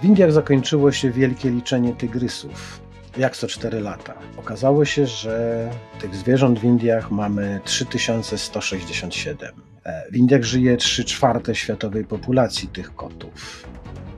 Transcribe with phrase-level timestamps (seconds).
[0.00, 2.80] W Indiach zakończyło się wielkie liczenie tygrysów.
[3.16, 4.14] Jak co 4 lata.
[4.36, 5.70] Okazało się, że
[6.00, 9.52] tych zwierząt w Indiach mamy 3167.
[9.84, 13.68] E, w Indiach żyje 3 czwarte światowej populacji tych kotów.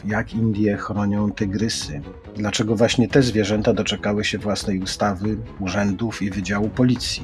[0.05, 2.01] Jak Indie chronią tygrysy?
[2.37, 7.23] Dlaczego właśnie te zwierzęta doczekały się własnej ustawy, urzędów i wydziału policji?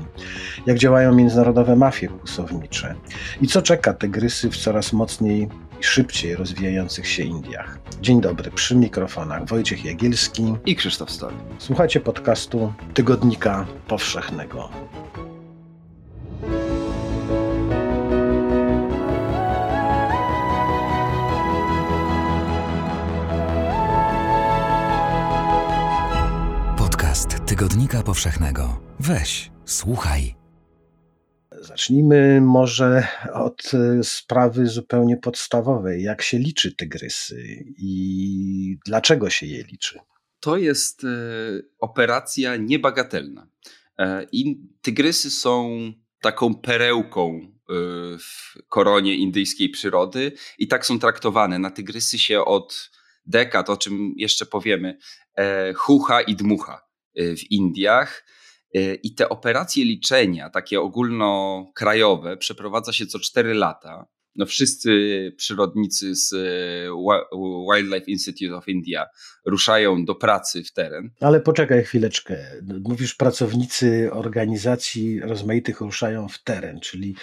[0.66, 2.94] Jak działają międzynarodowe mafie kłusownicze?
[3.40, 5.48] I co czeka tygrysy w coraz mocniej
[5.82, 7.78] i szybciej rozwijających się Indiach?
[8.00, 11.32] Dzień dobry, przy mikrofonach Wojciech Jagielski i Krzysztof Stol.
[11.58, 14.68] Słuchacie podcastu Tygodnika Powszechnego.
[27.46, 28.80] Tygodnika Powszechnego.
[29.00, 30.41] Weź, słuchaj.
[31.62, 36.02] Zacznijmy może od e, sprawy zupełnie podstawowej.
[36.02, 39.98] Jak się liczy tygrysy i dlaczego się je liczy?
[40.40, 41.08] To jest e,
[41.78, 43.48] operacja niebagatelna.
[43.98, 45.78] E, I tygrysy są
[46.20, 47.52] taką perełką
[48.18, 51.58] w koronie indyjskiej przyrody i tak są traktowane.
[51.58, 52.90] Na tygrysy się od
[53.26, 54.98] dekad, o czym jeszcze powiemy,
[55.74, 56.80] chucha i dmucha.
[57.16, 58.24] W Indiach.
[58.76, 64.06] Y, I te operacje liczenia, takie ogólnokrajowe, przeprowadza się co 4 lata
[64.36, 64.90] no wszyscy
[65.36, 66.36] przyrodnicy z e,
[67.72, 69.06] Wildlife Institute of India
[69.46, 71.10] ruszają do pracy w teren.
[71.20, 72.36] Ale poczekaj chwileczkę.
[72.84, 77.16] Mówisz, pracownicy organizacji rozmaitych ruszają w teren, czyli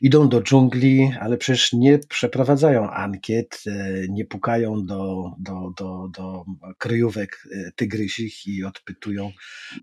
[0.00, 6.44] idą do dżungli, ale przecież nie przeprowadzają ankiet, e, nie pukają do, do, do, do
[6.78, 9.30] kryjówek e, tygrysich i odpytują.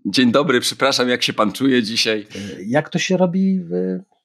[0.06, 2.26] Dzień dobry, przepraszam, jak się pan czuje dzisiaj?
[2.66, 3.60] Jak to się robi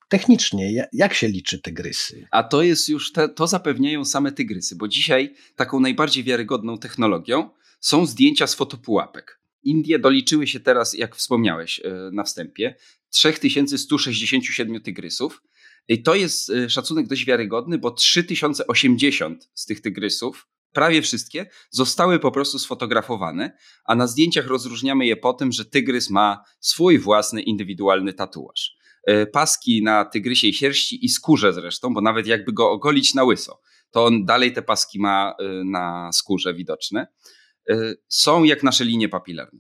[0.10, 2.28] technicznie, jak się liczy tygrysy?
[2.32, 7.50] A to jest już, te, to zapewniają same tygrysy, bo dzisiaj taką najbardziej wiarygodną technologią
[7.80, 9.40] są zdjęcia z fotopułapek.
[9.64, 12.76] Indie doliczyły się teraz, jak wspomniałeś e, na wstępie,
[13.10, 15.44] 3167 tygrysów.
[15.88, 22.20] I to jest e, szacunek dość wiarygodny, bo 3080 z tych tygrysów, prawie wszystkie, zostały
[22.20, 27.42] po prostu sfotografowane, a na zdjęciach rozróżniamy je po tym, że tygrys ma swój własny
[27.42, 28.79] indywidualny tatuaż.
[29.04, 33.62] E, paski na tygrysiej sierści i skórze zresztą, bo nawet jakby go ogolić na łyso,
[33.92, 37.08] to on dalej te paski ma e, na skórze widoczne,
[37.70, 39.60] e, są jak nasze linie papilarne.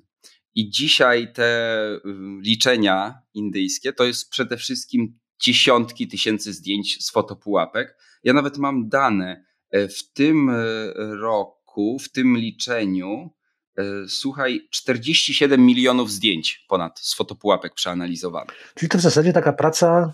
[0.56, 1.80] I dzisiaj te
[2.42, 7.96] liczenia indyjskie to jest przede wszystkim dziesiątki tysięcy zdjęć z fotopułapek.
[8.24, 9.46] Ja nawet mam dane.
[9.74, 10.52] W tym
[11.22, 13.30] roku, w tym liczeniu
[14.08, 18.74] słuchaj, 47 milionów zdjęć ponad z fotopułapek przeanalizowanych.
[18.76, 20.14] Czyli to w zasadzie taka praca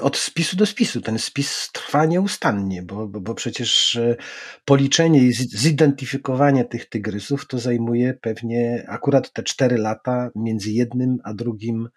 [0.00, 1.00] od spisu do spisu.
[1.00, 4.16] Ten spis trwa nieustannie, bo, bo, bo przecież e,
[4.64, 11.34] policzenie i zidentyfikowanie tych tygrysów to zajmuje pewnie akurat te 4 lata między jednym a
[11.34, 11.88] drugim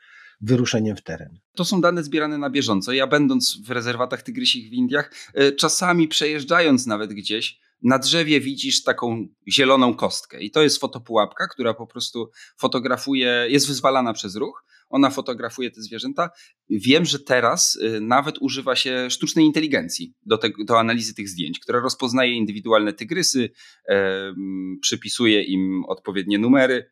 [0.41, 1.39] wyruszeniem w teren.
[1.55, 2.93] To są dane zbierane na bieżąco.
[2.93, 8.83] Ja będąc w rezerwatach tygrysich w Indiach, e, czasami przejeżdżając nawet gdzieś, na drzewie widzisz
[8.83, 14.63] taką zieloną kostkę i to jest fotopułapka, która po prostu fotografuje, jest wyzwalana przez ruch.
[14.89, 16.29] Ona fotografuje te zwierzęta.
[16.69, 21.59] Wiem, że teraz y, nawet używa się sztucznej inteligencji do, te, do analizy tych zdjęć,
[21.59, 23.49] która rozpoznaje indywidualne tygrysy,
[23.89, 24.33] e,
[24.81, 26.91] przypisuje im odpowiednie numery,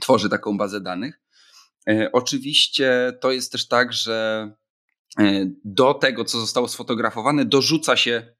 [0.00, 1.20] tworzy taką bazę danych.
[1.88, 4.50] E, oczywiście to jest też tak, że
[5.18, 8.34] e, do tego, co zostało sfotografowane, dorzuca się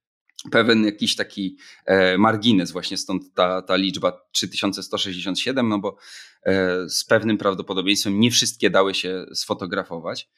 [0.51, 1.57] pewien jakiś taki
[1.87, 5.97] e, margines, właśnie stąd ta, ta liczba 3167, no bo
[6.43, 10.29] e, z pewnym prawdopodobieństwem nie wszystkie dały się sfotografować.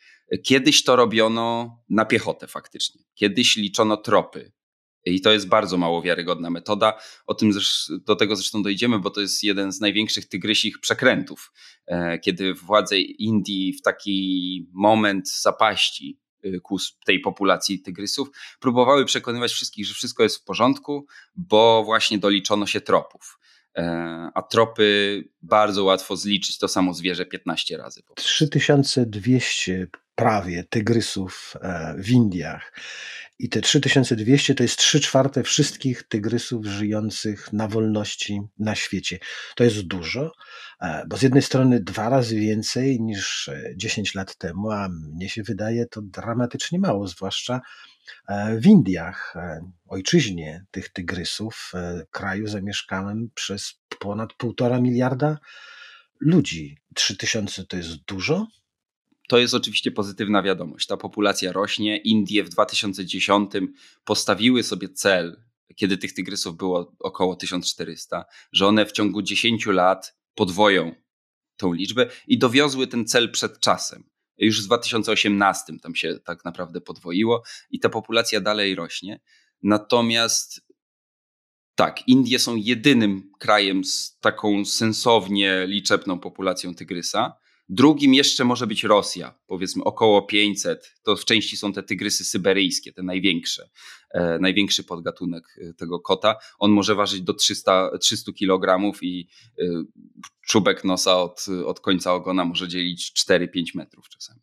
[0.44, 3.02] Kiedyś to robiono na piechotę faktycznie.
[3.14, 4.52] Kiedyś liczono tropy.
[5.04, 6.98] I to jest bardzo mało wiarygodna metoda.
[7.26, 7.52] O tym
[8.06, 11.52] do tego zresztą dojdziemy, bo to jest jeden z największych tygrysich przekrętów.
[11.86, 16.21] E, kiedy władze Indii w taki moment zapaści
[16.62, 16.76] ku
[17.06, 18.28] tej populacji tygrysów,
[18.60, 23.38] próbowały przekonywać wszystkich, że wszystko jest w porządku, bo właśnie doliczono się tropów.
[23.76, 28.02] E, a tropy bardzo łatwo zliczyć to samo zwierzę 15 razy.
[28.14, 32.72] 3200 prawie tygrysów e, w Indiach.
[33.38, 39.18] I te 3200 to jest 3 czwarte wszystkich tygrysów żyjących na wolności na świecie.
[39.56, 40.32] To jest dużo,
[40.80, 45.42] e, bo z jednej strony dwa razy więcej niż 10 lat temu, a mnie się
[45.42, 47.60] wydaje to dramatycznie mało, zwłaszcza
[48.28, 49.34] e, w Indiach,
[49.88, 51.72] ojczyźnie tych tygrysów,
[52.10, 55.38] kraju zamieszkałem przez ponad półtora miliarda
[56.20, 56.78] ludzi.
[56.94, 58.46] 3000 to jest dużo,
[59.28, 60.86] to jest oczywiście pozytywna wiadomość.
[60.86, 61.96] Ta populacja rośnie.
[61.96, 63.52] Indie w 2010
[64.04, 65.42] postawiły sobie cel
[65.76, 70.94] kiedy tych tygrysów było około 1400, że one w ciągu 10 lat podwoją
[71.56, 74.04] tą liczbę i dowiozły ten cel przed czasem.
[74.38, 79.20] Już w 2018 tam się tak naprawdę podwoiło i ta populacja dalej rośnie.
[79.62, 80.60] Natomiast
[81.74, 87.32] tak, Indie są jedynym krajem z taką sensownie liczebną populacją tygrysa.
[87.74, 90.94] Drugim jeszcze może być Rosja, powiedzmy około 500.
[91.02, 93.70] To w części są te tygrysy syberyjskie, te największe,
[94.40, 96.36] największy podgatunek e, tego kota.
[96.58, 99.28] On może ważyć do 300, 300 kg i
[99.58, 99.64] e,
[100.46, 104.40] czubek nosa od, od końca ogona może dzielić 4-5 metrów czasami.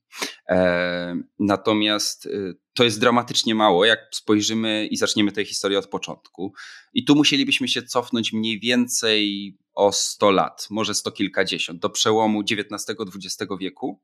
[0.50, 2.30] E, natomiast e,
[2.74, 6.54] to jest dramatycznie mało, jak spojrzymy i zaczniemy tę historię od początku.
[6.94, 12.42] I tu musielibyśmy się cofnąć mniej więcej o 100 lat, może sto kilkadziesiąt, do przełomu
[12.42, 14.02] XIX-XX wieku.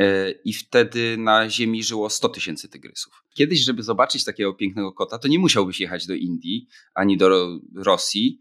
[0.00, 3.12] E, I wtedy na Ziemi żyło 100 tysięcy tygrysów.
[3.34, 8.40] Kiedyś, żeby zobaczyć takiego pięknego kota, to nie musiałbyś jechać do Indii, ani do Rosji,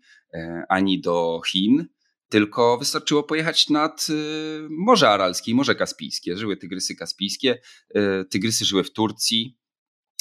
[0.69, 1.87] ani do Chin
[2.29, 6.37] tylko wystarczyło pojechać nad y, Morze Aralskie i Morze Kaspijskie.
[6.37, 7.61] Żyły tygrysy kaspijskie,
[8.29, 9.57] tygrysy żyły w Turcji,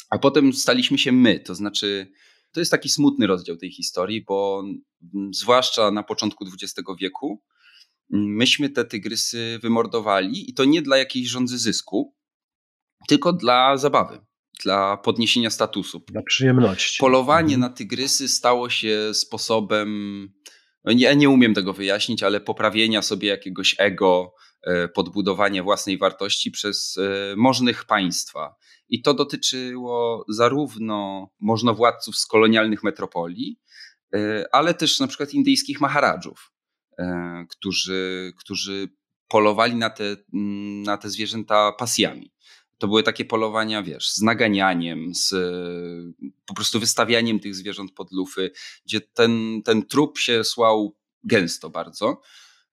[0.09, 1.39] a potem staliśmy się my.
[1.39, 2.11] To znaczy,
[2.51, 4.63] to jest taki smutny rozdział tej historii, bo
[5.31, 7.43] zwłaszcza na początku XX wieku
[8.09, 12.15] myśmy te tygrysy wymordowali i to nie dla jakiejś rządzy zysku,
[13.07, 14.19] tylko dla zabawy,
[14.63, 16.03] dla podniesienia statusu.
[16.07, 16.99] Dla przyjemności.
[16.99, 17.59] Polowanie mhm.
[17.59, 20.29] na tygrysy stało się sposobem
[20.83, 24.33] no ja nie umiem tego wyjaśnić, ale poprawienia sobie jakiegoś ego,
[24.63, 28.55] e, podbudowania własnej wartości przez e, możnych państwa.
[28.89, 33.59] I to dotyczyło zarówno możnowładców z kolonialnych metropolii,
[34.15, 36.51] e, ale też na przykład indyjskich maharadżów,
[37.49, 38.89] którzy, którzy
[39.27, 42.31] polowali na te, mm, na te zwierzęta pasjami
[42.79, 45.33] to były takie polowania, wiesz, z naganianiem, z
[46.45, 48.51] po prostu wystawianiem tych zwierząt pod lufy,
[48.85, 52.21] gdzie ten, ten trup się słał gęsto bardzo.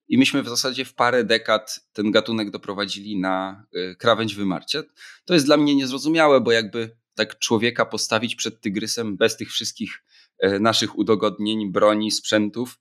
[0.07, 4.83] I myśmy w zasadzie w parę dekad ten gatunek doprowadzili na y, krawędź wymarcia.
[5.25, 10.03] To jest dla mnie niezrozumiałe, bo jakby tak człowieka postawić przed tygrysem bez tych wszystkich
[10.43, 12.79] y, naszych udogodnień, broni, sprzętów,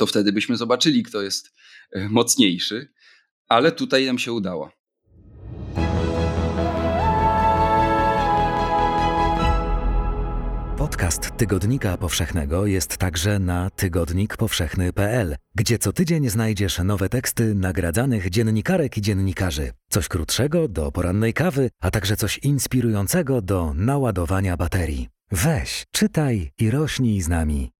[0.00, 1.50] to wtedy byśmy zobaczyli, kto jest
[1.96, 2.92] y, mocniejszy.
[3.48, 4.70] Ale tutaj nam się udało.
[10.78, 18.96] Podcast Tygodnika Powszechnego jest także na tygodnikpowszechny.pl, gdzie co tydzień znajdziesz nowe teksty nagradzanych dziennikarek
[18.96, 19.72] i dziennikarzy.
[19.88, 25.08] Coś krótszego do porannej kawy, a także coś inspirującego do naładowania baterii.
[25.30, 27.70] Weź, czytaj i rośnij z nami.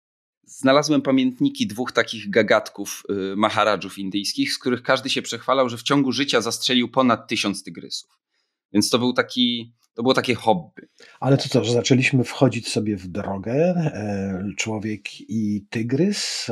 [0.60, 3.02] Znalazłem pamiętniki dwóch takich gagatków
[3.32, 7.62] y, maharadżów indyjskich, z których każdy się przechwalał, że w ciągu życia zastrzelił ponad tysiąc
[7.64, 8.10] tygrysów.
[8.72, 10.88] Więc to był taki to było takie hobby.
[11.20, 16.46] Ale to co, że zaczęliśmy wchodzić sobie w drogę, e, człowiek i tygrys.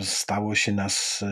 [0.00, 1.24] Stało się nas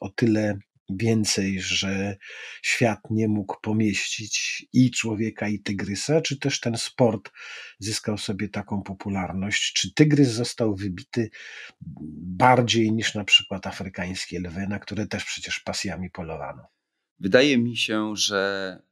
[0.00, 0.58] o tyle
[0.96, 2.16] więcej, że
[2.62, 7.30] świat nie mógł pomieścić i człowieka, i tygrysa, czy też ten sport
[7.78, 9.72] zyskał sobie taką popularność?
[9.72, 11.30] Czy tygrys został wybity
[12.22, 16.62] bardziej niż na przykład afrykańskie lwy, na które też przecież pasjami polowano?
[17.18, 18.82] Wydaje mi się, że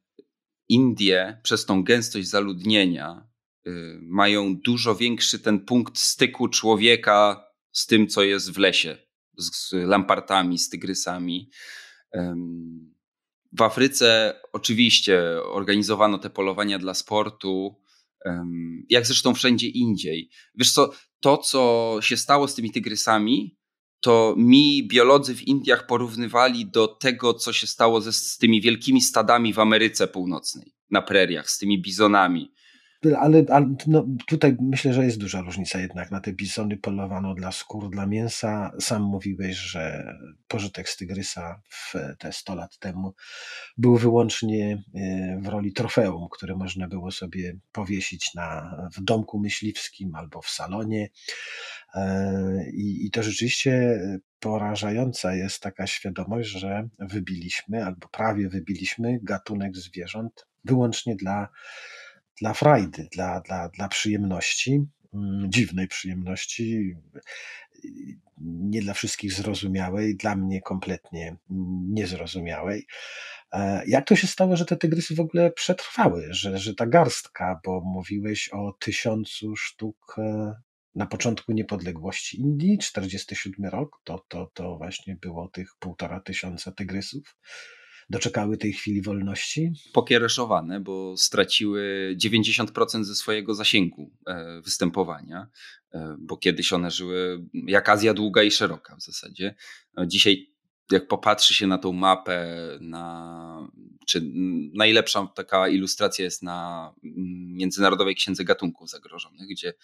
[0.69, 3.29] Indie przez tą gęstość zaludnienia
[3.67, 3.71] y,
[4.03, 8.97] mają dużo większy ten punkt styku człowieka z tym, co jest w lesie,
[9.39, 11.51] z, lampartami, z tygrysami.
[13.53, 17.83] W Afryce oczywiście organizowano te polowania dla sportu,
[18.89, 20.31] jak zresztą wszędzie indziej.
[20.55, 23.59] Wiesz co, to co się stało z tymi tygrysami,
[24.01, 29.01] to mi biolodzy w Indiach porównywali do tego, co się stało ze, z tymi wielkimi
[29.01, 32.53] stadami w Ameryce Północnej, na preriach, z tymi bizonami.
[33.21, 36.11] Ale, ale no, tutaj myślę, że jest duża różnica jednak.
[36.11, 38.73] Na te bizony polowano dla skór, dla mięsa.
[38.81, 40.15] Sam mówiłeś, że
[40.49, 43.15] pożytek z tygrysa w te 100 lat temu
[43.77, 50.15] był wyłącznie e, w roli trofeum, które można było sobie powiesić na, w domku myśliwskim
[50.15, 51.09] albo w salonie.
[51.95, 54.01] E, I, I to rzeczywiście
[54.41, 61.49] porażająca jest taka świadomość, że wybiliśmy albo prawie wybiliśmy gatunek zwierząt wyłącznie dla,
[62.41, 66.97] dla frajdy, dla, dla, dla przyjemności, mm, dziwnej przyjemności,
[68.41, 71.37] nie dla wszystkich zrozumiałej, dla mnie kompletnie
[71.89, 72.87] niezrozumiałej.
[73.53, 77.61] E, jak to się stało, że te tygrysy w ogóle przetrwały, że, że ta garstka,
[77.65, 80.55] bo mówiłeś o tysiącu sztuk e,
[80.95, 87.37] na początku niepodległości Indii, 47 rok, to, to, to właśnie było tych półtora tysiąca tygrysów.
[88.11, 89.73] Doczekały tej chwili wolności?
[89.93, 95.47] Pokiereszowane, bo straciły 90% ze swojego zasięgu e, występowania,
[95.93, 99.55] e, bo kiedyś one żyły jak Azja długa i szeroka w zasadzie.
[99.97, 100.59] No, dzisiaj
[100.93, 102.49] jak popatrzy się na tą mapę,
[102.81, 103.69] na,
[104.07, 104.23] czy
[104.75, 106.91] najlepsza taka ilustracja jest na
[107.47, 109.75] Międzynarodowej Księdze Gatunków Zagrożonych, gdzie,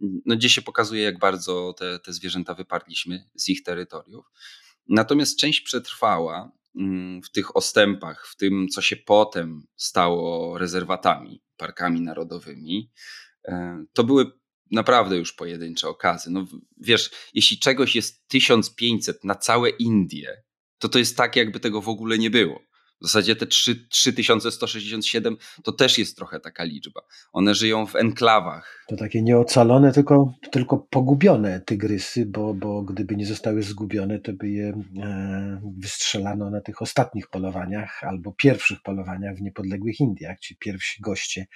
[0.00, 4.26] no, gdzie się pokazuje, jak bardzo te, te zwierzęta wyparliśmy z ich terytoriów.
[4.88, 6.52] Natomiast część przetrwała mm,
[7.24, 12.90] w tych ostępach, w tym, co się potem stało rezerwatami, parkami narodowymi.
[13.48, 14.32] E, to były
[14.70, 16.30] naprawdę już pojedyncze okazy.
[16.30, 20.42] No wiesz, jeśli czegoś jest 1500 na całe Indie,
[20.78, 22.60] to to jest tak, jakby tego w ogóle nie było.
[23.00, 27.00] W zasadzie te 3, 3167 to też jest trochę taka liczba.
[27.32, 28.84] One żyją w enklawach.
[28.88, 34.48] To takie nieocalone, tylko, tylko pogubione tygrysy, bo, bo gdyby nie zostały zgubione, to by
[34.48, 34.68] je
[35.02, 40.40] e, wystrzelano na tych ostatnich polowaniach albo pierwszych polowaniach w niepodległych Indiach.
[40.40, 41.46] Ci pierwsi goście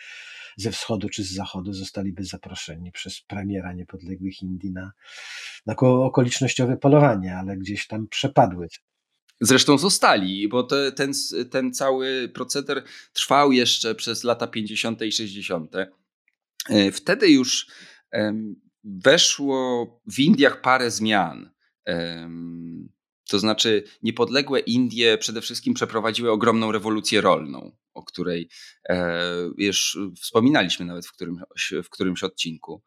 [0.56, 4.92] ze wschodu czy z zachodu zostaliby zaproszeni przez premiera niepodległych Indii na,
[5.66, 8.68] na okolicznościowe polowanie, ale gdzieś tam przepadły.
[9.40, 11.12] Zresztą zostali, bo te, ten,
[11.50, 15.02] ten cały proceder trwał jeszcze przez lata 50.
[15.02, 15.74] i 60.
[15.76, 17.66] E, wtedy już
[18.84, 21.50] weszło w Indiach parę zmian.
[23.28, 28.48] To znaczy, niepodległe Indie przede wszystkim przeprowadziły ogromną rewolucję rolną, o której
[28.88, 29.22] e,
[29.56, 32.82] już wspominaliśmy nawet w którymś, w którymś odcinku.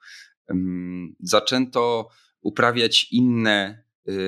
[1.19, 2.10] Zaczęto
[2.41, 3.83] uprawiać inne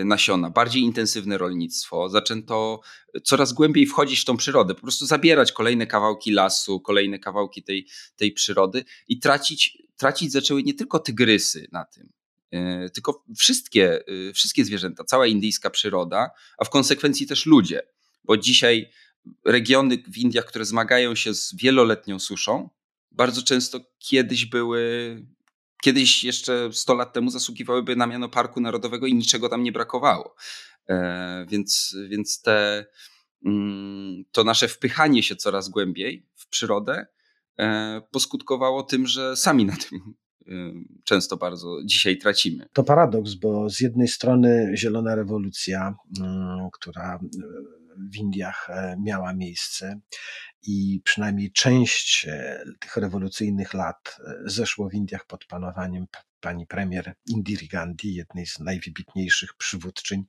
[0.05, 2.09] nasiona, bardziej intensywne rolnictwo.
[2.09, 2.81] Zaczęto
[3.23, 7.87] coraz głębiej wchodzić w tą przyrodę, po prostu zabierać kolejne kawałki lasu, kolejne kawałki tej,
[8.15, 12.09] tej przyrody i tracić, tracić zaczęły nie tylko tygrysy na tym,
[12.55, 14.03] E, tylko wszystkie,
[14.33, 17.81] wszystkie zwierzęta, cała indyjska przyroda, a w konsekwencji też ludzie,
[18.23, 18.91] bo dzisiaj
[19.45, 22.69] regiony w Indiach, które zmagają się z wieloletnią suszą,
[23.11, 25.15] bardzo często kiedyś były,
[25.85, 30.35] kiedyś jeszcze 100 lat temu zasługiwałyby na miano Parku Narodowego i niczego tam nie brakowało.
[30.89, 32.85] E, więc, więc te,
[33.45, 37.05] mm, to nasze wpychanie się coraz głębiej w przyrodę
[38.11, 40.13] poskutkowało tym, że sami na tym
[41.03, 42.67] często bardzo dzisiaj tracimy.
[42.73, 45.95] To paradoks, bo z jednej strony zielona rewolucja,
[46.73, 47.19] która
[48.11, 49.99] w Indiach e, miała miejsce.
[50.61, 56.05] I przynajmniej część e, tych rewolucyjnych lat e, zeszło w Indiach pod panowaniem
[56.39, 60.23] pani premier Indiri Gandhi, jednej z najwybitniejszych przywódczyń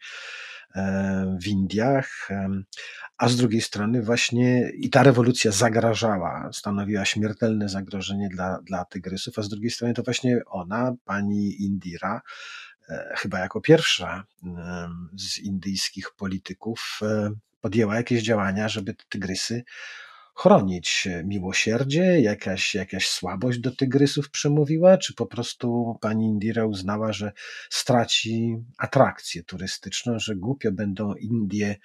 [1.42, 2.28] w Indiach,
[3.18, 9.38] a z drugiej strony właśnie i ta rewolucja zagrażała, stanowiła śmiertelne zagrożenie dla, dla tygrysów,
[9.38, 12.20] a z drugiej strony to właśnie ona, pani Indira,
[13.16, 14.24] chyba jako pierwsza
[15.16, 17.00] z indyjskich polityków
[17.66, 19.64] podjęła jakieś działania, żeby te tygrysy
[20.34, 21.08] chronić.
[21.24, 27.32] Miłosierdzie, jakaś, jakaś słabość do tygrysów przemówiła, czy po prostu pani Indira uznała, że
[27.70, 31.76] straci atrakcję turystyczną, że głupio będą Indie,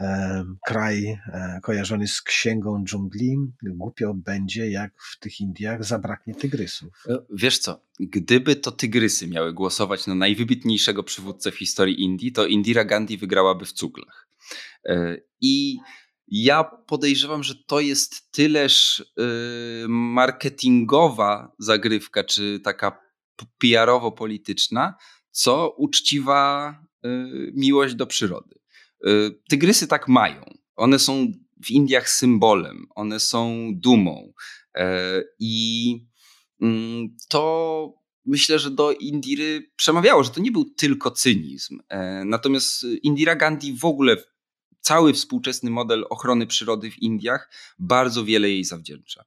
[0.00, 7.04] e, kraj e, kojarzony z księgą dżungli, głupio będzie, jak w tych Indiach zabraknie tygrysów.
[7.08, 12.46] E, wiesz co, gdyby to tygrysy miały głosować na najwybitniejszego przywódcę w historii Indii, to
[12.46, 14.25] Indira Gandhi wygrałaby w cuglach.
[14.84, 15.76] E, I
[16.28, 19.04] ja podejrzewam, że to jest tyleż y,
[19.88, 22.98] marketingowa zagrywka, czy taka
[23.58, 24.94] PR-owo-polityczna,
[25.30, 26.70] co uczciwa
[27.06, 28.58] y, miłość do przyrody.
[29.06, 30.44] Y, tygrysy tak mają.
[30.76, 31.32] One są
[31.64, 34.32] w Indiach symbolem, one są dumą.
[34.76, 36.06] E, I
[36.60, 41.78] mm, to myślę, że do Indiry przemawiało, że to nie był tylko cynizm.
[41.88, 44.16] E, natomiast Indira Gandhi w ogóle
[44.86, 49.24] cały współczesny model ochrony przyrody w Indiach bardzo wiele jej zawdzięcza.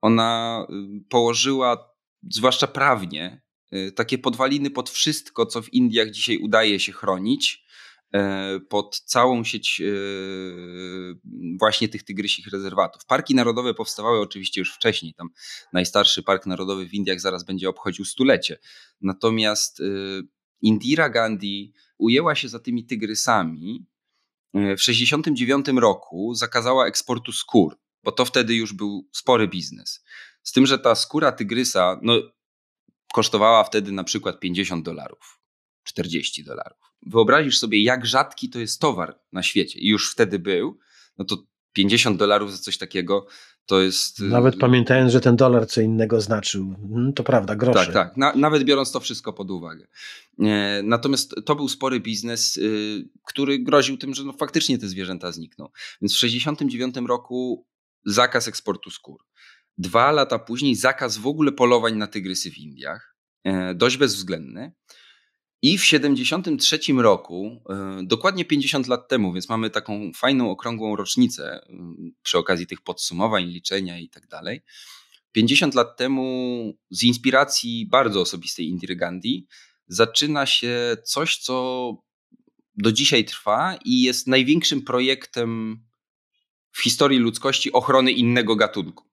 [0.00, 1.94] Ona y, położyła,
[2.30, 3.42] zwłaszcza prawnie,
[3.74, 7.64] y, takie podwaliny pod wszystko, co w Indiach dzisiaj udaje się chronić,
[8.16, 8.18] y,
[8.60, 9.82] pod całą sieć
[11.58, 13.04] właśnie tych tygrysich rezerwatów.
[13.06, 15.14] Parki narodowe powstawały oczywiście już wcześniej.
[15.14, 15.28] Tam
[15.72, 18.58] najstarszy park narodowy w Indiach zaraz będzie obchodził stulecie.
[19.00, 19.82] Natomiast
[20.62, 23.86] Indira Gandhi ujęła się za tymi tygrysami
[24.54, 30.04] w 1969 roku zakazała eksportu skór, bo to wtedy już był spory biznes.
[30.42, 32.14] Z tym, że ta skóra tygrysa no,
[33.12, 35.40] kosztowała wtedy na przykład 50 dolarów,
[35.82, 36.78] 40 dolarów.
[37.06, 40.78] Wyobrazisz sobie, jak rzadki to jest towar na świecie i już wtedy był,
[41.18, 41.36] no to
[41.72, 43.26] 50 dolarów za coś takiego
[43.66, 44.20] To jest.
[44.20, 46.74] Nawet pamiętając, że ten dolar co innego znaczył.
[46.82, 47.84] Mhm, to prawda, grosze.
[47.84, 48.16] Tak, tak.
[48.16, 49.86] Na, nawet biorąc to wszystko pod uwagę.
[50.82, 55.68] Natomiast to był spory biznes, y, który groził tym, że no faktycznie te zwierzęta znikną.
[56.02, 57.66] Więc w 1969 roku
[58.04, 59.24] zakaz eksportu skór.
[59.78, 63.16] Dwa lata później zakaz w ogóle polowań na tygrysy w Indiach.
[63.44, 64.72] E, dość bezwzględny.
[65.62, 71.66] I w 73 roku, e, dokładnie 50 lat temu, więc mamy taką fajną, okrągłą rocznicę
[72.22, 74.60] przy okazji tych podsumowań, liczenia i tak dalej.
[75.32, 79.46] 50 lat temu z inspiracji bardzo osobistej Indiry Gandhi
[79.86, 81.96] zaczyna się coś, co
[82.76, 85.78] do dzisiaj trwa i jest największym projektem
[86.72, 89.04] w historii ludzkości ochrony innego gatunku.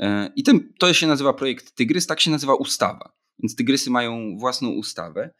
[0.00, 3.12] E, I ten, to się nazywa projekt Tygrys, tak się nazywa ustawa.
[3.38, 5.30] Więc tygrysy mają własną ustawę.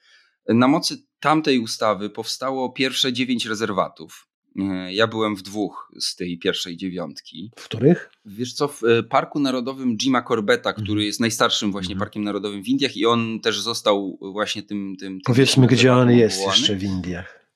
[0.48, 4.26] Na mocy tamtej ustawy powstało pierwsze dziewięć rezerwatów.
[4.58, 7.50] E, ja byłem w dwóch z tej pierwszej dziewiątki.
[7.56, 8.10] W których?
[8.24, 11.06] Wiesz co, w e, Parku Narodowym Jima Corbetta, który mhm.
[11.06, 12.06] jest najstarszym właśnie mhm.
[12.06, 14.96] parkiem narodowym w Indiach i on też został właśnie tym...
[14.96, 17.46] tym, tym Powiedzmy, gdzie on jest jeszcze w Indiach.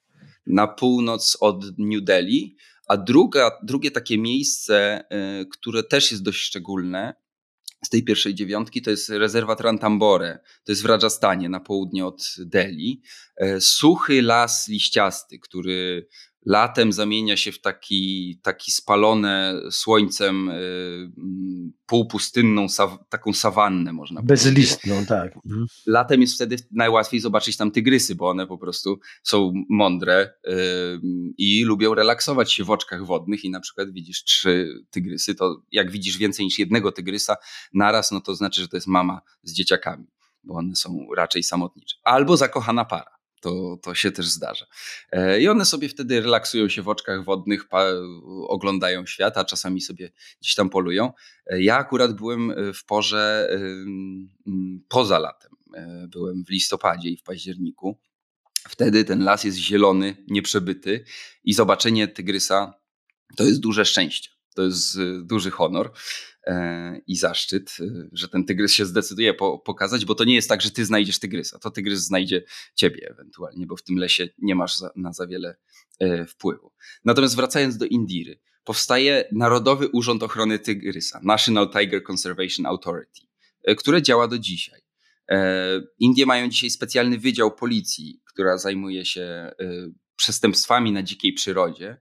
[0.47, 6.41] Na północ od New Delhi, a druga, drugie takie miejsce, e, które też jest dość
[6.41, 7.15] szczególne,
[7.85, 12.23] z tej pierwszej dziewiątki to jest rezerwat Rantambore, to jest w Rajasthanie na południe od
[12.39, 13.03] Delhi.
[13.61, 16.09] Suchy las liściasty, który
[16.47, 21.11] latem zamienia się w taki, taki spalone słońcem y,
[21.87, 25.09] półpustynną, saw, taką sawannę można Bezlistną, powiedzieć.
[25.09, 25.37] tak.
[25.37, 25.67] Mhm.
[25.87, 30.53] Latem jest wtedy najłatwiej zobaczyć tam tygrysy, bo one po prostu są mądre y,
[31.39, 35.91] i lubią relaksować się w oczkach wodnych i na przykład widzisz trzy tygrysy, to jak
[35.91, 37.37] widzisz więcej niż jednego tygrysa
[37.75, 40.07] naraz, no to znaczy, że to jest mama z dzieciakami,
[40.45, 41.97] bo one są raczej samotnicze.
[42.05, 43.18] Albo zakochana para.
[43.41, 44.67] To, to się też zdarza.
[45.13, 47.69] E, I one sobie wtedy relaksują się w oczkach wodnych,
[48.49, 51.13] oglądają świat, a czasami sobie gdzieś tam polują.
[51.47, 53.51] E, ja akurat byłem e, w porze
[54.89, 55.51] poza latem.
[56.09, 57.99] Byłem w listopadzie i w październiku.
[58.69, 61.05] Wtedy ten las jest zielony, nieprzebyty
[61.45, 62.75] i zobaczenie tygrysa
[63.37, 64.31] to jest duże szczęście.
[64.55, 65.93] To jest duży honor.
[66.49, 70.49] E, i zaszczyt, e, że ten tygrys się zdecyduje po, pokazać, bo to nie jest
[70.49, 72.43] tak, że ty znajdziesz tygrysa, to tygrys znajdzie
[72.75, 75.57] ciebie ewentualnie, bo w tym lesie nie masz za, na za wiele
[75.99, 76.73] e, wpływu.
[77.05, 83.21] Natomiast wracając do Indiry, powstaje Narodowy Urząd Ochrony Tygrysa, National Tiger Conservation Authority,
[83.79, 84.81] które działa do dzisiaj.
[85.99, 89.51] Indie mają dzisiaj specjalny wydział policji, która zajmuje się
[90.17, 91.97] przestępstwami na dzikiej przyrodzie.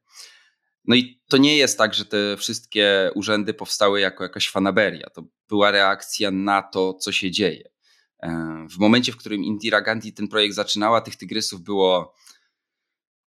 [0.88, 5.10] No i to nie jest tak, że te wszystkie urzędy powstały jako jakaś fanaberia.
[5.10, 7.70] To była reakcja na to, co się dzieje.
[8.24, 12.16] E, w momencie, w którym Indira Gandhi ten projekt zaczynała, tych tygrysów było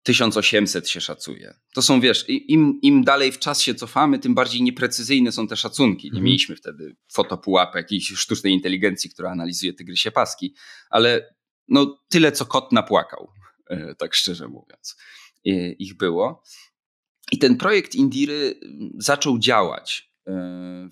[0.03, 1.53] 1800 się szacuje.
[1.73, 5.57] To są, wiesz, im, im dalej w czas się cofamy, tym bardziej nieprecyzyjne są te
[5.57, 6.07] szacunki.
[6.07, 6.25] Nie mhm.
[6.25, 10.55] mieliśmy wtedy fotopułapek i sztucznej inteligencji, która analizuje tygrysie paski,
[10.89, 11.35] ale
[11.67, 13.31] no tyle, co kot napłakał,
[13.67, 14.97] e, tak szczerze mówiąc,
[15.79, 16.43] ich było.
[17.31, 20.11] I ten projekt Indiry mm, zaczął działać.
[20.27, 20.89] E,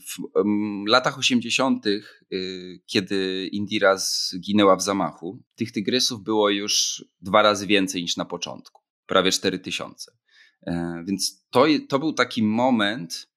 [0.85, 2.01] w latach 80., y,
[2.85, 8.81] kiedy Indira zginęła w zamachu, tych tygrysów było już dwa razy więcej niż na początku
[9.05, 10.11] prawie 4 tysiące.
[10.67, 13.29] E, więc to, to był taki moment.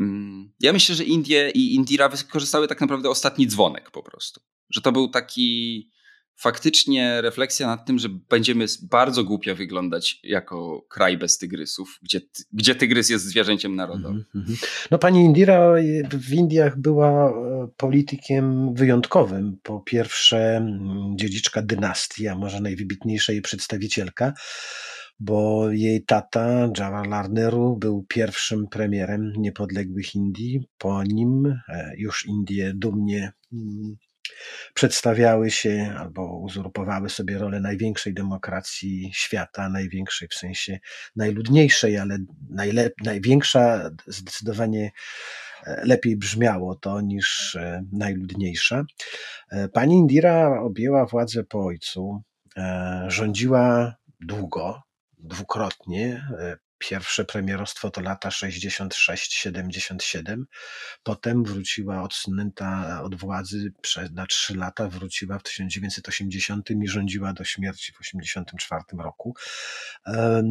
[0.00, 4.40] Mm, ja myślę, że Indie i Indira wykorzystały tak naprawdę ostatni dzwonek po prostu.
[4.70, 5.90] Że to był taki
[6.40, 12.20] faktycznie refleksja nad tym, że będziemy bardzo głupio wyglądać jako kraj bez tygrysów, gdzie,
[12.52, 14.24] gdzie tygrys jest zwierzęciem narodowym.
[14.34, 14.66] Mm -hmm.
[14.90, 15.74] No pani Indira
[16.12, 19.58] w Indiach była e, politykiem wyjątkowym.
[19.62, 20.66] Po pierwsze
[21.14, 24.32] dziedziczka dynastii, a może najwybitniejsza jej przedstawicielka,
[25.20, 30.60] bo jej tata Jawaharlal Nehru był pierwszym premierem niepodległych Indii.
[30.78, 33.32] Po nim e, już Indie dumnie
[34.74, 40.78] przedstawiały się albo uzurpowały sobie rolę największej demokracji świata, największej w sensie
[41.16, 42.18] najludniejszej, ale
[42.54, 44.90] najlep- największa zdecydowanie
[45.66, 48.84] e, lepiej brzmiało to niż e, najludniejsza.
[49.50, 52.22] E, pani Indira objęła władzę po ojcu,
[53.06, 54.82] rządziła długo,
[55.18, 56.26] dwukrotnie,
[56.80, 60.42] Pierwsze premierostwo to lata 66-77.
[61.02, 63.72] Potem wróciła odsunięta od władzy
[64.12, 69.34] na trzy lata, wróciła w 1980 i rządziła do śmierci w 1984 roku.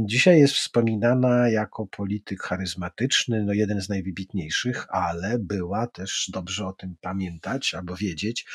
[0.05, 6.73] Dzisiaj jest wspominana jako polityk charyzmatyczny, no jeden z najwybitniejszych, ale była też, dobrze o
[6.73, 8.45] tym pamiętać albo wiedzieć,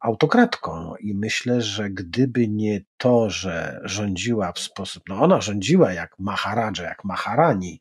[0.00, 6.18] autokratką i myślę, że gdyby nie to, że rządziła w sposób, no ona rządziła jak
[6.18, 7.80] Maharadża, jak Maharani,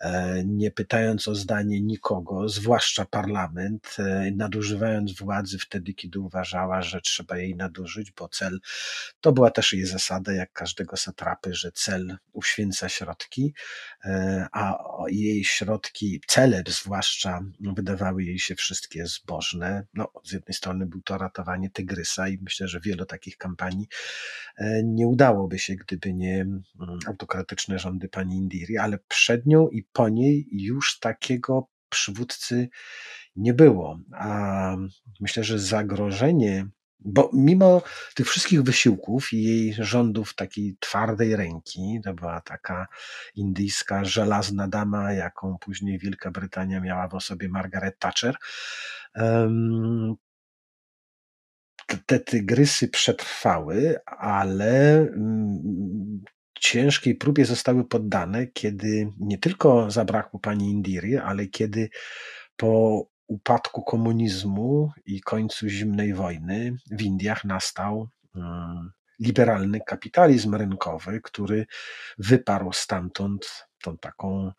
[0.00, 7.00] e, nie pytając o zdanie nikogo, zwłaszcza parlament, e, nadużywając władzy wtedy, kiedy uważała, że
[7.00, 8.60] trzeba jej nadużyć, bo cel
[9.20, 13.54] to była też jej zasada, jak każdego satrapy, że cel uświęca środki,
[14.04, 19.86] e, a jej środki, cele zwłaszcza, wydawały jej się wszystkie zbożne.
[19.94, 23.88] No, z jednej strony był to ratowanie Tygrysa i myślę, że wielu takich kampanii
[24.84, 26.62] nie udałoby się, gdyby nie mm,
[27.06, 32.68] autokratyczne rządy pani Indiri, ale przed nią i po niej już takiego przywódcy
[33.36, 34.00] nie było.
[34.12, 34.76] A
[35.20, 36.66] myślę, że zagrożenie,
[37.00, 37.82] bo mimo
[38.14, 42.86] tych wszystkich wysiłków i jej rządów takiej twardej ręki, to była taka
[43.34, 48.36] indyjska żelazna dama, jaką później Wielka Brytania miała w osobie Margaret Thatcher,
[52.06, 56.22] te tygrysy przetrwały, ale mm,
[56.60, 61.88] ciężkiej próbie zostały poddane, kiedy nie tylko zabrakło pani Indiry, ale kiedy
[62.56, 71.66] po upadku komunizmu i końcu zimnej wojny w Indiach nastał mm, liberalny kapitalizm rynkowy, który
[72.18, 74.52] wyparł stamtąd tą taką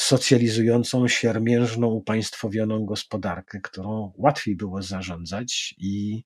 [0.00, 6.24] socjalizującą, siermiężną, upaństwowioną gospodarkę, którą łatwiej było zarządzać i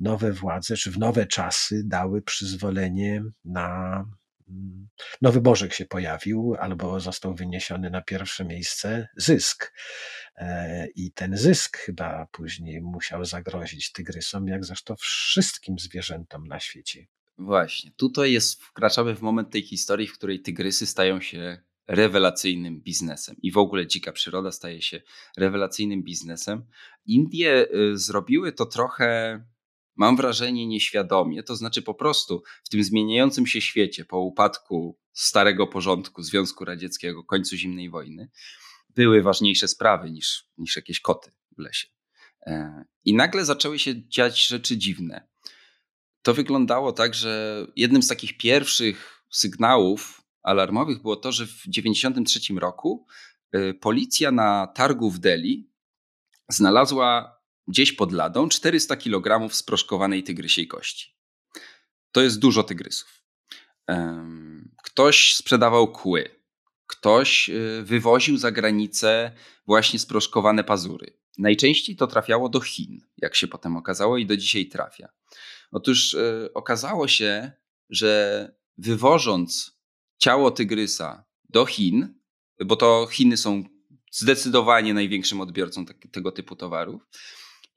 [0.00, 4.04] nowe władze, czy w nowe czasy dały przyzwolenie na
[4.48, 4.88] mm,
[5.22, 9.72] Nowy Bożek się pojawił, albo został wyniesiony na pierwsze miejsce zysk.
[10.36, 17.06] E, I ten zysk chyba później musiał zagrozić tygrysom, jak zresztą wszystkim zwierzętom na świecie.
[17.38, 23.36] Właśnie, tutaj jest, wkraczamy w moment tej historii, w której tygrysy stają się rewelacyjnym biznesem
[23.42, 25.00] i w ogóle dzika przyroda staje się
[25.36, 26.64] rewelacyjnym biznesem.
[27.06, 29.40] Indie y, zrobiły to trochę,
[29.96, 35.66] mam wrażenie, nieświadomie, to znaczy po prostu w tym zmieniającym się świecie po upadku starego
[35.66, 38.30] porządku Związku Radzieckiego, końcu zimnej wojny,
[38.90, 41.86] były ważniejsze sprawy niż, niż jakieś koty w lesie.
[42.46, 45.28] E, I nagle zaczęły się dziać rzeczy dziwne.
[46.22, 52.54] To wyglądało tak, że jednym z takich pierwszych sygnałów alarmowych było to, że w 1993
[52.54, 53.06] roku
[53.56, 55.70] y, policja na targu w Delhi
[56.48, 57.36] znalazła
[57.68, 61.16] gdzieś pod ladą 400 kg sproszkowanej tygrysiej kości.
[62.12, 63.22] To jest dużo tygrysów.
[64.82, 66.28] Ktoś sprzedawał kły,
[66.86, 69.32] ktoś y, wywoził za granicę
[69.66, 71.18] właśnie sproszkowane pazury.
[71.38, 75.08] Najczęściej to trafiało do Chin, jak się potem okazało, i do dzisiaj trafia.
[75.70, 77.52] Otóż y, okazało się,
[77.90, 79.75] że wywożąc
[80.18, 82.14] ciało tygrysa do Chin,
[82.64, 83.64] bo to Chiny są
[84.10, 87.02] zdecydowanie największym odbiorcą tak, tego typu towarów,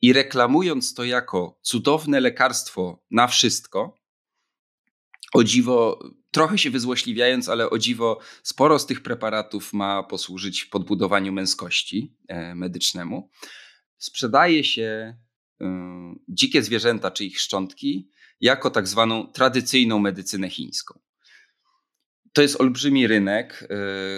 [0.02, 4.00] i reklamując to jako cudowne lekarstwo na wszystko,
[5.34, 6.00] o dziwo,
[6.32, 12.56] trochę się wyzłośliwiając, ale o dziwo, sporo z tych preparatów ma posłużyć podbudowaniu męskości e,
[12.56, 13.30] medycznemu.
[13.98, 15.18] Sprzedaje się
[15.62, 15.66] y,
[16.28, 18.10] dzikie zwierzęta czy ich szczątki
[18.42, 21.00] jako tak zwaną tradycyjną medycynę chińską
[22.34, 23.68] to jest olbrzymi rynek, y,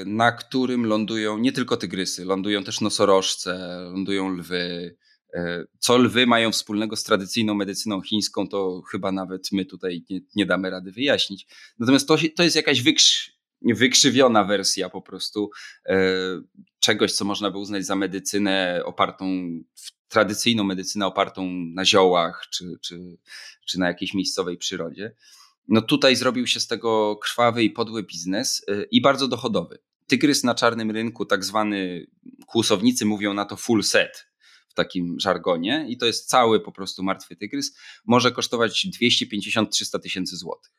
[0.05, 4.95] na którym lądują nie tylko tygrysy, lądują też nosorożce, lądują lwy.
[5.35, 5.39] Y,
[5.79, 10.45] co lwy mają wspólnego z tradycyjną medycyną chińską, to chyba nawet my tutaj nie, nie
[10.45, 11.47] damy rady wyjaśnić.
[11.79, 15.49] Natomiast to, to jest jakaś wykrzy, wykrzywiona wersja po prostu
[15.89, 15.93] y,
[16.79, 19.47] czegoś, co można by uznać za medycynę opartą,
[20.07, 23.17] tradycyjną medycynę opartą na ziołach czy, czy,
[23.67, 25.15] czy na jakiejś miejscowej przyrodzie
[25.67, 29.79] no tutaj zrobił się z tego krwawy i podły biznes y, i bardzo dochodowy.
[30.07, 32.07] Tygrys na czarnym rynku, tak zwany
[32.47, 34.27] kłusownicy mówią na to full set
[34.69, 40.37] w takim żargonie i to jest cały po prostu martwy tygrys, może kosztować 250-300 tysięcy
[40.37, 40.73] złotych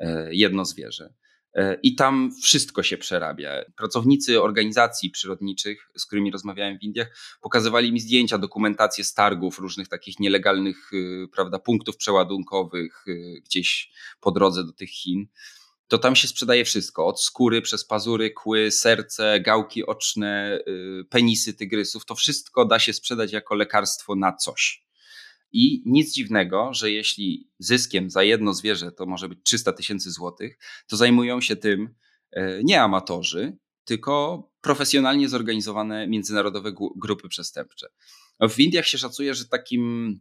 [0.00, 1.14] y, jedno zwierzę.
[1.54, 3.64] E, I tam wszystko się przerabia.
[3.76, 9.88] Pracownicy organizacji przyrodniczych, z którymi rozmawiałem w Indiach, pokazywali mi zdjęcia, dokumentacje z targów, różnych
[9.88, 15.26] takich nielegalnych y, prawda, punktów przeładunkowych y, gdzieś po drodze do tych Chin.
[15.88, 21.54] To tam się sprzedaje wszystko: od skóry przez pazury, kły, serce, gałki oczne, y, penisy
[21.54, 22.04] tygrysów.
[22.04, 24.89] To wszystko da się sprzedać jako lekarstwo na coś.
[25.52, 30.58] I nic dziwnego, że jeśli zyskiem za jedno zwierzę to może być 300 tysięcy złotych,
[30.86, 31.94] to zajmują się tym
[32.32, 37.88] e, nie amatorzy, tylko profesjonalnie zorganizowane międzynarodowe grupy przestępcze.
[38.50, 40.14] W Indiach się szacuje, że takim,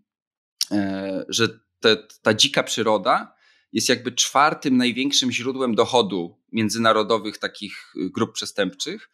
[0.72, 3.36] e, że te, ta dzika przyroda
[3.72, 9.10] jest jakby czwartym największym źródłem dochodu międzynarodowych takich grup przestępczych,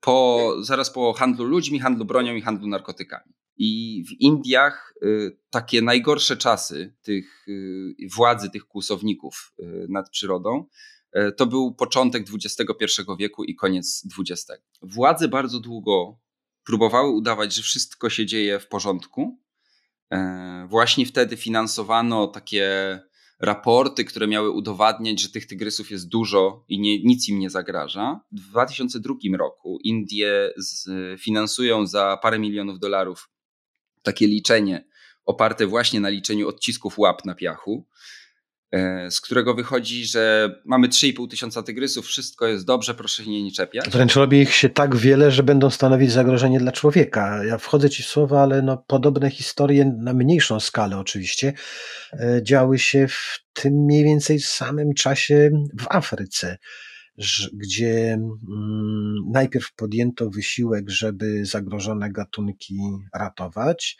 [0.00, 3.34] po, zaraz po handlu ludźmi, handlu bronią i handlu narkotykami.
[3.58, 4.94] I w Indiach
[5.50, 7.46] takie najgorsze czasy tych
[8.16, 9.54] władzy tych kłusowników
[9.88, 10.66] nad przyrodą
[11.36, 14.62] to był początek XXI wieku i koniec XX.
[14.82, 16.18] Władze bardzo długo
[16.64, 19.38] próbowały udawać, że wszystko się dzieje w porządku.
[20.68, 22.98] Właśnie wtedy finansowano takie
[23.40, 28.20] raporty, które miały udowadniać, że tych tygrysów jest dużo i nie, nic im nie zagraża.
[28.32, 30.88] W 2002 roku Indie z,
[31.20, 33.28] finansują za parę milionów dolarów
[34.02, 34.84] takie liczenie
[35.28, 37.86] oparte właśnie na liczeniu odcisków łap na piachu.
[38.72, 43.52] E, z którego wychodzi, że mamy 3,5 tysiąca tygrysów, wszystko jest dobrze, proszę się nie,
[43.52, 43.88] czepiać.
[43.88, 47.44] Wręcz robi ich się tak wiele, że będą stanowić zagrożenie dla człowieka.
[47.44, 51.52] Ja wchodzę ci w słowa, ale no, podobne historie na mniejszą skalę oczywiście
[52.12, 56.58] e, działy się w tym mniej więcej samym czasie w Afryce
[57.52, 62.78] gdzie mm, najpierw podjęto wysiłek, żeby zagrożone gatunki
[63.14, 63.98] ratować,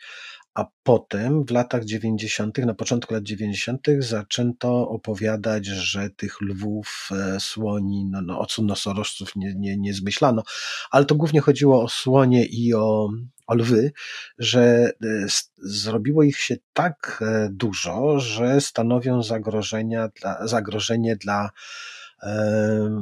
[0.53, 7.39] a potem w latach 90., na początku lat 90., zaczęto opowiadać, że tych lwów, e,
[7.39, 10.43] słoni, no, no o nosorożców nie, nie, nie zmyślano,
[10.91, 13.09] ale to głównie chodziło o słonie i o,
[13.47, 13.91] o lwy,
[14.37, 15.25] że e,
[15.57, 21.49] zrobiło ich się tak e, dużo, że stanowią zagrożenia dla, zagrożenie dla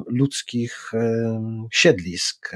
[0.08, 0.92] ludzkich
[1.72, 2.52] siedlisk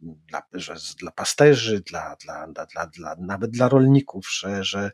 [0.00, 4.90] dla, że dla pasterzy, dla, dla, dla, dla, nawet dla rolników, że, że,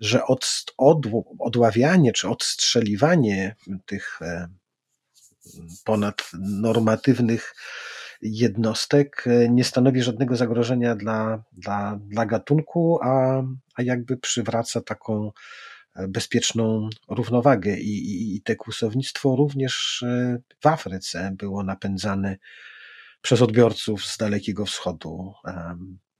[0.00, 0.98] że od, od,
[1.38, 4.20] odławianie czy odstrzeliwanie tych
[5.84, 7.54] ponadnormatywnych
[8.22, 13.42] jednostek e, nie stanowi żadnego zagrożenia dla, dla, dla gatunku, a,
[13.74, 15.32] a jakby przywraca taką
[16.08, 17.78] bezpieczną równowagę.
[17.78, 20.04] I, i, i te kłusownictwo również
[20.60, 22.36] w Afryce było napędzane
[23.22, 25.32] przez odbiorców z Dalekiego Wschodu,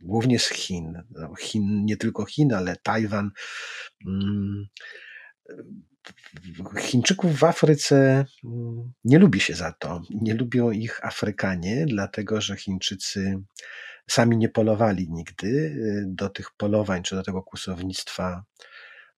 [0.01, 1.03] głównie z Chin.
[1.11, 3.31] No, Chin nie tylko Chin, ale Tajwan.
[4.07, 4.67] Mm,
[6.81, 10.03] Chińczyków w Afryce mm, nie lubi się za to.
[10.11, 13.43] Nie lubią ich Afrykanie, dlatego że Chińczycy
[14.11, 15.47] sami nie polowali nigdy.
[15.47, 18.45] Y, do tych polowań czy do tego kłusownictwa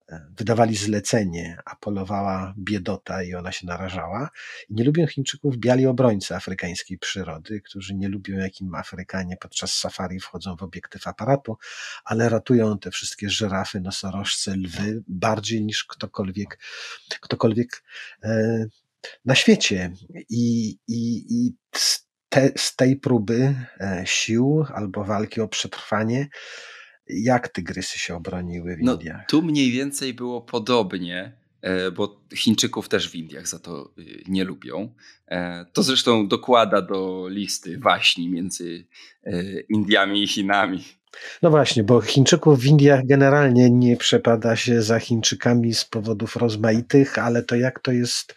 [0.09, 4.31] wydawali zlecenie, a polowała biedota i ona się narażała.
[4.69, 10.21] I nie lubią Chińczyków biali obrońcy afrykańskiej przyrody, którzy nie lubią, jakim Afrykanie podczas safari
[10.21, 11.57] wchodzą w obiektyw aparatu,
[12.05, 16.59] ale ratują te wszystkie żyrafy, nosorożce, lwy bardziej niż ktokolwiek,
[17.21, 17.83] ktokolwiek
[18.25, 18.67] e,
[19.25, 19.93] na świecie.
[20.29, 21.55] I, i, i
[22.29, 26.29] te, z tej próby e, sił albo walki o przetrwanie
[27.09, 29.27] jak tygrysy się obroniły w no, Indiach?
[29.29, 34.45] Tu mniej więcej było podobnie, e, bo Chińczyków też w Indiach za to y, nie
[34.45, 34.95] lubią.
[35.29, 38.87] E, to zresztą dokłada do listy waśni między
[39.25, 40.85] e, Indiami i Chinami.
[41.43, 47.19] No właśnie, bo Chińczyków w Indiach generalnie nie przepada się za Chińczykami z powodów rozmaitych,
[47.19, 48.35] ale to jak to jest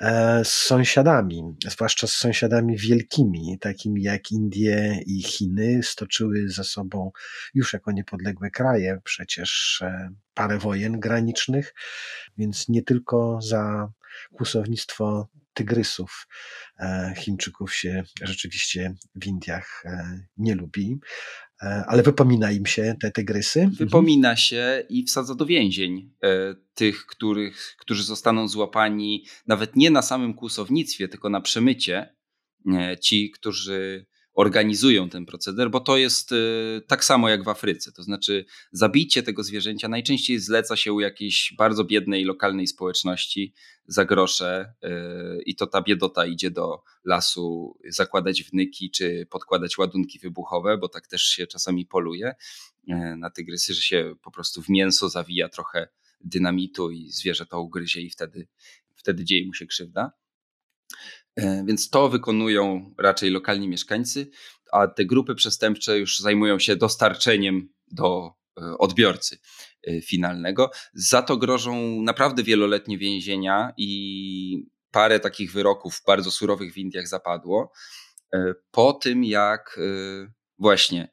[0.00, 7.10] e, z sąsiadami, zwłaszcza z sąsiadami wielkimi, takimi jak Indie i Chiny, stoczyły ze sobą
[7.54, 11.74] już jako niepodległe kraje przecież e, parę wojen granicznych,
[12.38, 13.88] więc nie tylko za
[14.32, 16.26] kłusownictwo tygrysów
[16.78, 19.84] e, Chińczyków się rzeczywiście w Indiach
[20.36, 20.98] nie lubi.
[21.62, 23.60] E, ale wypomina im się te tygrysy.
[23.60, 23.76] Mhm.
[23.76, 30.02] Wypomina się i wsadza do więzień e, tych, których, którzy zostaną złapani nawet nie na
[30.02, 32.14] samym kłusownictwie, tylko na przemycie.
[32.72, 37.92] E, ci, którzy organizują ten proceder, bo to jest y, tak samo jak w Afryce.
[37.92, 43.54] To znaczy, zabicie tego zwierzęcia najczęściej zleca się u jakiejś bardzo biednej lokalnej społeczności
[43.86, 50.18] za grosze y, i to ta biedota idzie do lasu zakładać wnyki czy podkładać ładunki
[50.18, 52.34] wybuchowe, bo tak też się czasami poluje
[52.88, 55.88] y, na tygrysy, że się po prostu w mięso zawija trochę
[56.20, 58.46] dynamitu i zwierzę to ugryzie i wtedy,
[58.96, 60.12] wtedy dzieje mu się krzywda.
[61.36, 64.30] E, więc to wykonują raczej lokalni mieszkańcy,
[64.72, 69.38] a te grupy przestępcze już zajmują się dostarczeniem do e, odbiorcy
[69.86, 70.70] e, finalnego.
[70.94, 77.72] Za to grożą naprawdę wieloletnie więzienia i parę takich wyroków bardzo surowych w Indiach zapadło.
[78.70, 79.80] Po tym, jak
[80.58, 81.08] właśnie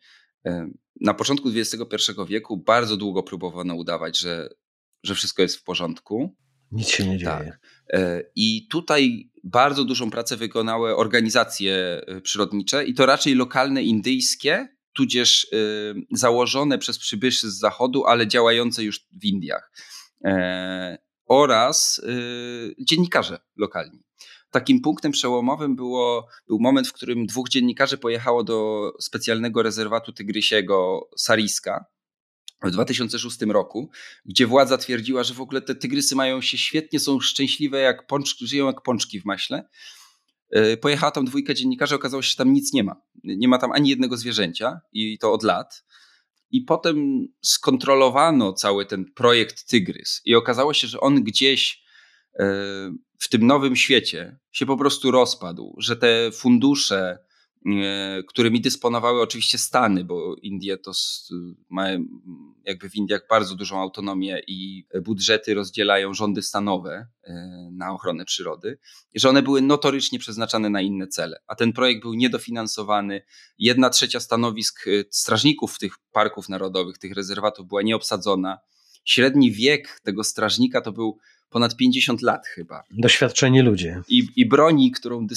[1.02, 4.50] na początku XXI wieku bardzo długo próbowano udawać, że,
[5.04, 6.36] że wszystko jest w porządku.
[6.72, 7.58] Nic się nie dzieje.
[7.92, 8.32] Tak.
[8.36, 15.44] I tutaj bardzo dużą pracę wykonały organizacje e, przyrodnicze i to raczej lokalne indyjskie, tudzież
[15.44, 19.72] y, założone przez przybyszy z zachodu, ale działające już w Indiach.
[20.24, 24.04] E, oraz y, dziennikarze lokalni.
[24.50, 31.10] Takim punktem przełomowym było, był moment, w którym dwóch dziennikarzy pojechało do specjalnego rezerwatu tygrysiego
[31.18, 31.86] Sariska
[32.64, 33.90] w 2006 roku,
[34.26, 38.48] gdzie władza twierdziła, że w ogóle te tygrysy mają się świetnie, są szczęśliwe, jak pączki,
[38.48, 39.70] żyją jak pączki w maśle.
[40.52, 42.96] E, pojechała tam dwójka dziennikarzy, okazało się, że tam nic nie ma.
[43.24, 45.84] Nie ma tam ani jednego zwierzęcia i to od lat.
[46.52, 51.84] I potem skontrolowano cały ten projekt Tygrys i okazało się, że on gdzieś
[52.40, 52.46] e,
[53.20, 57.18] w tym nowym świecie się po prostu rozpadł, że te fundusze,
[58.28, 60.92] którymi dysponowały oczywiście Stany, bo Indie to
[61.70, 62.06] mają
[62.66, 67.34] jakby w Indiach bardzo dużą autonomię i budżety rozdzielają rządy stanowe e,
[67.72, 68.80] na ochronę przyrody,
[69.16, 73.22] że one były notorycznie przeznaczane na inne cele, a ten projekt był niedofinansowany.
[73.60, 78.58] Jedna trzecia stanowisk e, strażników tych parków narodowych, tych rezerwatów była nieobsadzona.
[79.06, 81.18] Średni wiek tego strażnika to był
[81.52, 82.84] ponad 50 lat chyba.
[82.92, 84.02] Doświadczeni ludzie.
[84.08, 85.28] I, i broni, którą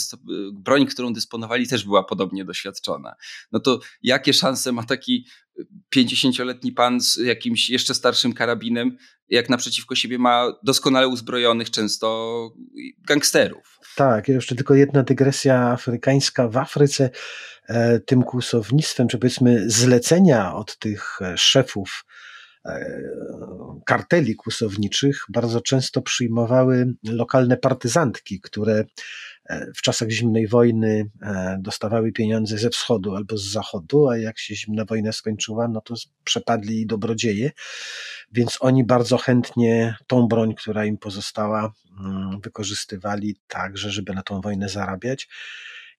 [0.53, 3.15] broń, którą dysponowali, też była podobnie doświadczona.
[3.53, 5.27] No to jakie szanse ma taki
[5.97, 8.97] 50-letni pan z jakimś jeszcze starszym karabinem,
[9.29, 12.51] jak naprzeciwko siebie ma doskonale uzbrojonych często
[13.07, 13.79] gangsterów?
[13.97, 16.49] Tak, jeszcze tylko jedna dygresja afrykańska.
[16.49, 17.11] W Afryce
[17.69, 22.05] e, tym kłusownictwem, czy powiedzmy zlecenia od tych e, szefów
[23.85, 28.85] karteli kłusowniczych bardzo często przyjmowały lokalne partyzantki, które
[29.45, 34.39] e, w czasach zimnej wojny e, dostawały pieniądze ze wschodu albo z zachodu, a jak
[34.39, 37.51] się zimna wojna skończyła, no to przepadli dobrodzieje,
[38.33, 44.41] więc oni bardzo chętnie tą broń, która im pozostała, mm, wykorzystywali także, żeby na tą
[44.41, 45.29] wojnę zarabiać.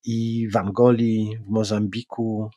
[0.03, 2.49] I w Angolii, w Mozambiku,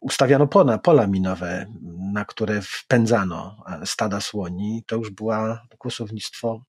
[0.00, 1.66] ustawiano pola, pola minowe,
[2.12, 4.84] na które wpędzano e, stada słoni.
[4.86, 6.64] To już było kłosownictwo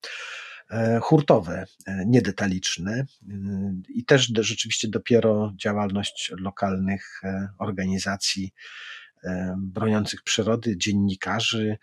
[0.72, 3.06] e, hurtowe, e, niedetaliczne
[3.90, 7.22] i też rzeczywiście dopiero działalność lokalnych
[7.60, 8.54] organizacji
[9.58, 11.78] broniących przyrody, dziennikarzy,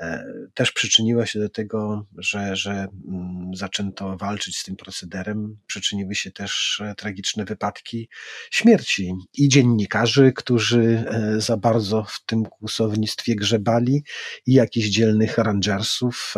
[0.00, 0.24] E,
[0.54, 2.72] też przyczyniła się do tego, że, że
[3.08, 5.58] mm, zaczęto walczyć z tym procederem.
[5.66, 8.08] Przyczyniły się też e, tragiczne wypadki
[8.50, 14.04] śmierci i dziennikarzy, którzy e, za bardzo w tym kłusownictwie grzebali,
[14.46, 16.34] i jakichś dzielnych rangersów,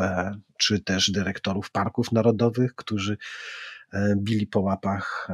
[0.58, 3.16] czy też dyrektorów parków narodowych, którzy
[4.16, 5.28] bili po łapach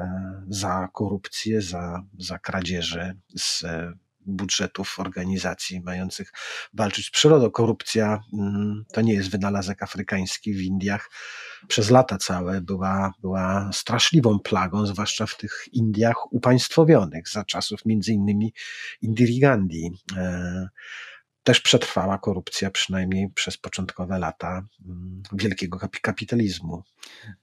[0.49, 3.65] za korupcję, za, za kradzieże z
[4.27, 6.33] budżetów organizacji mających
[6.75, 7.51] walczyć z przyrodą.
[7.51, 11.11] Korupcja mm, to nie jest wynalazek afrykański w Indiach.
[11.69, 18.13] Przez lata całe była, była straszliwą plagą, zwłaszcza w tych Indiach upaństwowionych za czasów między
[18.13, 18.53] innymi
[19.03, 19.91] Indiri Gandhi.
[21.47, 26.83] E, też przetrwała korupcja, przynajmniej przez początkowe lata mm, wielkiego kapitalizmu.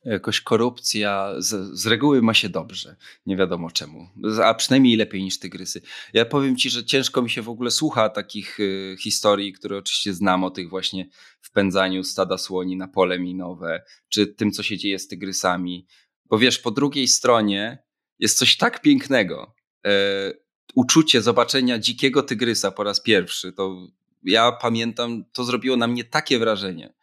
[0.06, 4.08] Jakoś korupcja z, z, reguły ma się dobrze, nie wiadomo czemu,
[4.44, 5.82] a przynajmniej lepiej niż tygrysy.
[6.14, 10.14] Ja powiem ci, że ciężko mi się w ogóle słucha takich y, historii, które oczywiście
[10.14, 11.10] znam o tych właśnie
[11.42, 15.88] wpędzaniu stada słoni na pole minowe, czy tym, co się dzieje z tygrysami.
[16.26, 17.84] Bo wiesz, po drugiej stronie
[18.20, 19.56] jest coś tak pięknego.
[19.88, 20.43] Y,
[20.76, 23.88] uczucie zobaczenia dzikiego tygrysa po raz pierwszy, to
[24.24, 26.94] ja pamiętam, to zrobiło na mnie takie wrażenie.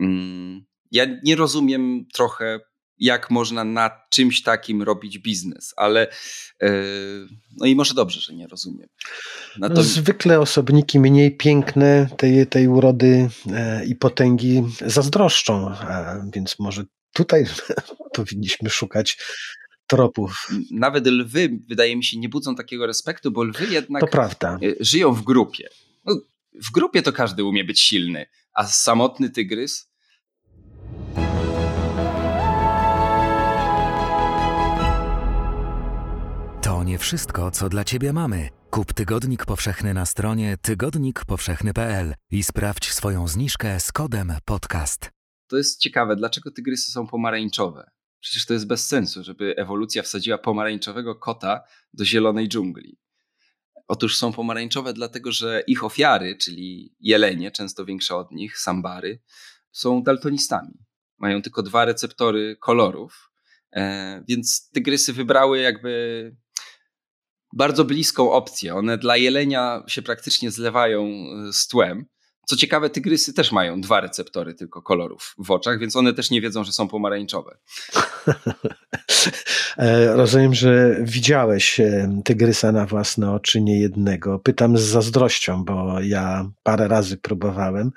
[0.00, 2.60] Mm, ja nie rozumiem trochę,
[2.98, 6.08] jak można na czymś takim robić biznes, ale
[6.62, 6.72] e,
[7.56, 8.88] no i może dobrze, że nie rozumiem.
[9.58, 15.74] No, zwykle osobniki mniej piękne tej, tej urody e, i potęgi zazdroszczą,
[16.34, 17.46] więc może tutaj
[18.16, 19.18] powinniśmy szukać
[19.86, 20.48] tropów.
[20.70, 24.58] Nawet lwy, wydaje mi się, nie budzą takiego respektu, bo lwy jednak to prawda.
[24.62, 25.68] E, żyją w grupie.
[26.04, 26.20] No,
[26.54, 29.90] w grupie to każdy umie być silny, a samotny tygrys.
[36.62, 38.48] To nie wszystko, co dla Ciebie mamy.
[38.70, 45.10] Kup Tygodnik Powszechny na stronie tygodnikpowszechny.pl i sprawdź swoją zniżkę z kodem podcast.
[45.46, 47.90] To jest ciekawe, dlaczego tygrysy są pomarańczowe?
[48.24, 51.60] Przecież to jest bez sensu, żeby ewolucja wsadziła pomarańczowego kota
[51.92, 52.98] do zielonej dżungli.
[53.88, 59.20] Otóż są pomarańczowe, dlatego że ich ofiary, czyli jelenie, często większe od nich, sambary,
[59.72, 60.74] są daltonistami.
[61.18, 63.30] Mają tylko dwa receptory kolorów,
[63.72, 66.36] e, więc tygrysy wybrały jakby
[67.52, 68.74] bardzo bliską opcję.
[68.74, 72.06] One dla jelenia się praktycznie zlewają e, z tłem,
[72.46, 76.40] Co ciekawe, tygrysy też mają dwa receptory tylko kolorów w oczach, więc one też nie
[76.40, 77.56] wiedzą, że są pomarańczowe.
[79.78, 84.38] E, rozumiem, że widziałeś e, tygrysa na własne oczy, nie jednego.
[84.38, 87.90] Pytam z zazdrością, bo ja parę razy próbowałem.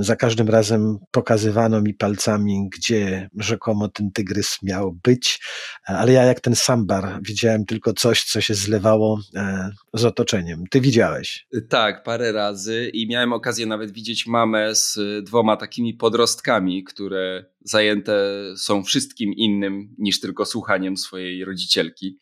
[0.00, 5.40] Za każdym razem pokazywano mi palcami, gdzie rzekomo ten tygrys miał być,
[5.84, 10.64] ale ja jak ten sambar widziałem tylko coś, co się zlewało e, z otoczeniem.
[10.70, 11.46] Ty widziałeś?
[11.68, 18.32] Tak, parę razy i miałem okazję nawet widzieć mamę z dwoma takimi podrostkami, które zajęte
[18.56, 22.18] są wszystkim innym niż tylko słuchaniem swojej rodzicielki.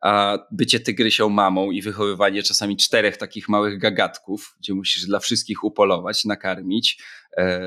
[0.00, 5.64] A bycie tygrysią mamą i wychowywanie czasami czterech takich małych gagatków, gdzie musisz dla wszystkich
[5.64, 7.02] upolować, nakarmić
[7.36, 7.60] e,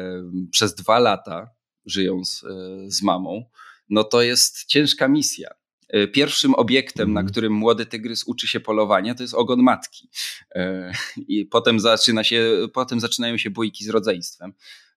[0.51, 1.49] przez dwa lata,
[1.85, 3.43] żyjąc e, z mamą,
[3.89, 5.49] no to jest ciężka misja.
[5.89, 7.31] E, pierwszym obiektem, na mhm.
[7.31, 10.09] którym młody tygrys uczy się polowania, to jest ogon matki.
[10.55, 10.91] E,
[11.27, 14.53] I potem, zaczyna się, potem zaczynają się bójki z rodzeństwem.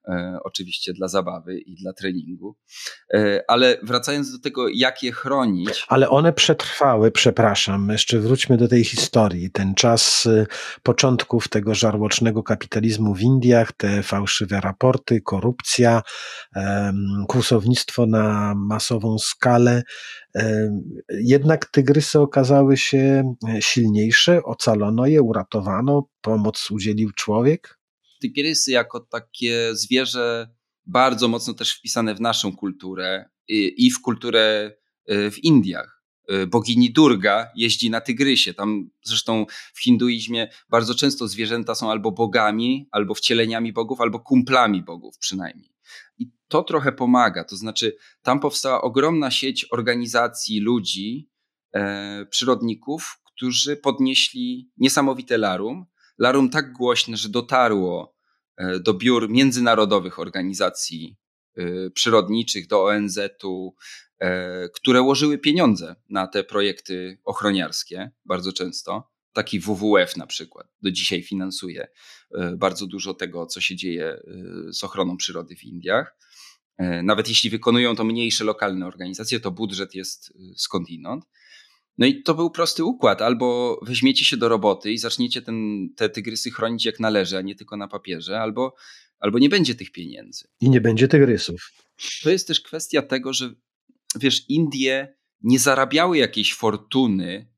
[0.09, 2.57] E, oczywiście dla zabawy i dla treningu.
[3.15, 5.87] E, ale wracając do tego, jak je chronić.
[5.89, 9.51] Ale one przetrwały, przepraszam, jeszcze wróćmy do tej historii.
[9.51, 10.47] Ten czas y,
[10.83, 16.03] początków tego żarłocznego kapitalizmu w Indiach, te fałszywe raporty, korupcja,
[17.29, 19.83] kłusownictwo na masową skalę.
[21.11, 27.80] Jednak tygrysy okazały się e, silniejsze, ocalono je, uratowano, pomoc udzielił człowiek
[28.21, 30.49] tygrysy jako takie zwierzę
[30.87, 34.73] bardzo mocno też wpisane w naszą kulturę i w kulturę
[35.07, 36.01] e, w Indiach.
[36.29, 38.55] E, bogini Durga jeździ na tygrysie.
[38.55, 44.83] Tam zresztą w hinduizmie bardzo często zwierzęta są albo bogami, albo wcieleniami bogów, albo kumplami
[44.83, 45.75] bogów przynajmniej.
[46.19, 47.45] I to trochę pomaga.
[47.45, 51.31] To znaczy, tam powstała ogromna sieć organizacji ludzi,
[51.75, 55.87] e, przyrodników, którzy podnieśli niesamowite larum
[56.21, 58.17] larum tak głośne, że dotarło
[58.57, 61.17] e, do biur międzynarodowych organizacji
[61.57, 63.75] e, przyrodniczych, do ONZ-u,
[64.19, 69.11] e, które łożyły pieniądze na te projekty ochroniarskie bardzo często.
[69.33, 71.89] Taki WWF na przykład do dzisiaj finansuje
[72.57, 74.21] bardzo dużo tego, co się dzieje
[74.71, 76.17] z ochroną przyrody w Indiach.
[77.03, 81.25] Nawet jeśli wykonują to mniejsze lokalne organizacje, to budżet jest skądinąd.
[81.99, 83.23] No i to był prosty układ.
[83.23, 87.55] Albo weźmiecie się do roboty i zaczniecie ten, te tygrysy chronić jak należy, a nie
[87.55, 88.75] tylko na papierze, albo,
[89.19, 90.45] albo nie będzie tych pieniędzy.
[90.61, 91.73] I nie będzie tygrysów.
[92.23, 93.55] To jest też kwestia tego, że
[94.17, 97.51] wiesz, Indie nie zarabiały jakiejś fortuny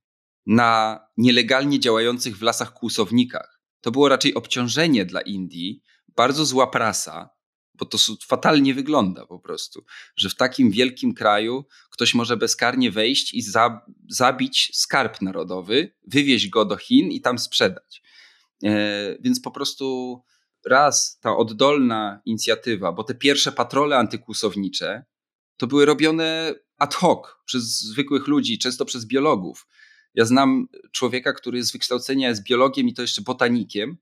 [0.46, 3.60] na nielegalnie działających w lasach kłusownikach.
[3.80, 5.82] To było raczej obciążenie dla Indii,
[6.16, 7.28] bardzo zła prasa,
[7.74, 9.84] bo to fatalnie wygląda po prostu,
[10.16, 16.48] że w takim wielkim kraju ktoś może bezkarnie wejść i za, zabić skarb narodowy, wywieźć
[16.48, 18.02] go do Chin i tam sprzedać.
[18.64, 20.18] E, więc po prostu
[20.66, 25.04] raz ta oddolna inicjatywa, bo te pierwsze patrole antykłusownicze
[25.56, 29.66] to były robione ad hoc przez zwykłych ludzi, często przez biologów.
[30.14, 33.96] Ja znam człowieka, który z wykształcenia jest biologiem i to jeszcze botanikiem,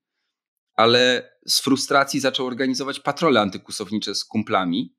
[0.74, 4.94] ale z frustracji zaczął organizować patrole antykusownicze z kumplami.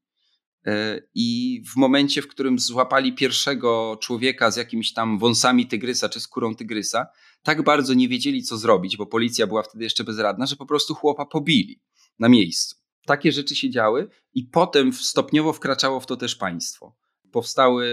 [0.66, 6.20] E, I w momencie, w którym złapali pierwszego człowieka z jakimiś tam wąsami tygrysa czy
[6.20, 7.08] skórą tygrysa,
[7.44, 10.96] tak bardzo nie wiedzieli, co zrobić, bo policja była wtedy jeszcze bezradna, że po prostu
[10.96, 11.82] chłopa pobili
[12.20, 12.76] na miejscu.
[13.06, 16.96] Takie rzeczy się działy, i potem stopniowo wkraczało w to też państwo.
[17.32, 17.86] Powstały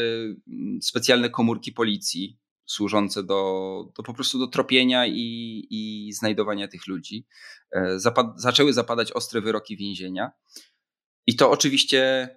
[0.49, 2.39] mm, specjalne komórki policji,
[2.69, 7.27] służące do, do po prostu do tropienia i, i znajdowania tych ludzi.
[7.73, 10.31] E, zapad zaczęły zapadać ostre wyroki więzienia.
[11.27, 12.29] I to oczywiście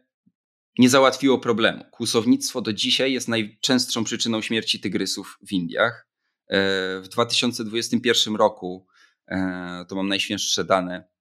[0.77, 1.84] nie załatwiło problemu.
[1.91, 6.07] Kłusownictwo do dzisiaj jest najczęstszą przyczyną śmierci tygrysów w Indiach.
[6.47, 6.57] E,
[7.01, 8.88] w 2021 roku,
[9.27, 11.11] e, to mam najświeższe dane,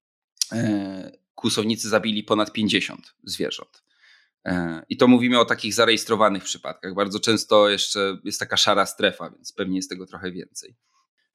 [1.35, 3.85] kłusownicy zabili ponad 50 zwierząt.
[4.45, 6.95] E, I to mówimy o takich zarejestrowanych przypadkach.
[6.95, 10.77] Bardzo często jeszcze jest taka szara strefa, więc pewnie jest tego trochę więcej.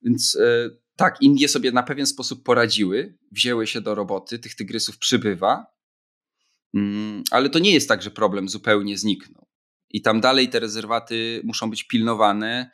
[0.01, 4.97] Więc e, tak, Indie sobie na pewien sposób poradziły, wzięły się do roboty, tych tygrysów
[4.97, 5.65] przybywa,
[6.73, 9.47] mm, ale to nie jest tak, że problem zupełnie zniknął.
[9.89, 12.71] I tam dalej te rezerwaty muszą być pilnowane,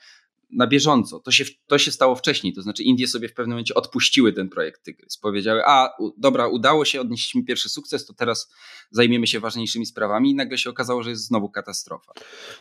[0.54, 1.20] na bieżąco.
[1.20, 4.50] To się, to się stało wcześniej, to znaczy Indie sobie w pewnym momencie odpuściły ten
[4.50, 5.18] projekt Tygrys.
[5.18, 8.52] Powiedziały, a u, dobra, udało się, odnieśliśmy pierwszy sukces, to teraz
[8.92, 12.12] zajmiemy się ważniejszymi sprawami i nagle się okazało, że jest znowu katastrofa.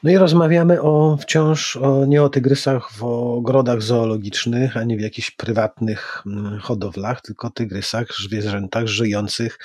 [0.02, 5.30] No i rozmawiamy o wciąż o, nie o tygrysach w ogrodach zoologicznych, ani w jakichś
[5.30, 9.58] prywatnych mm, hodowlach, tylko o tygrysach, zwierzętach żyjących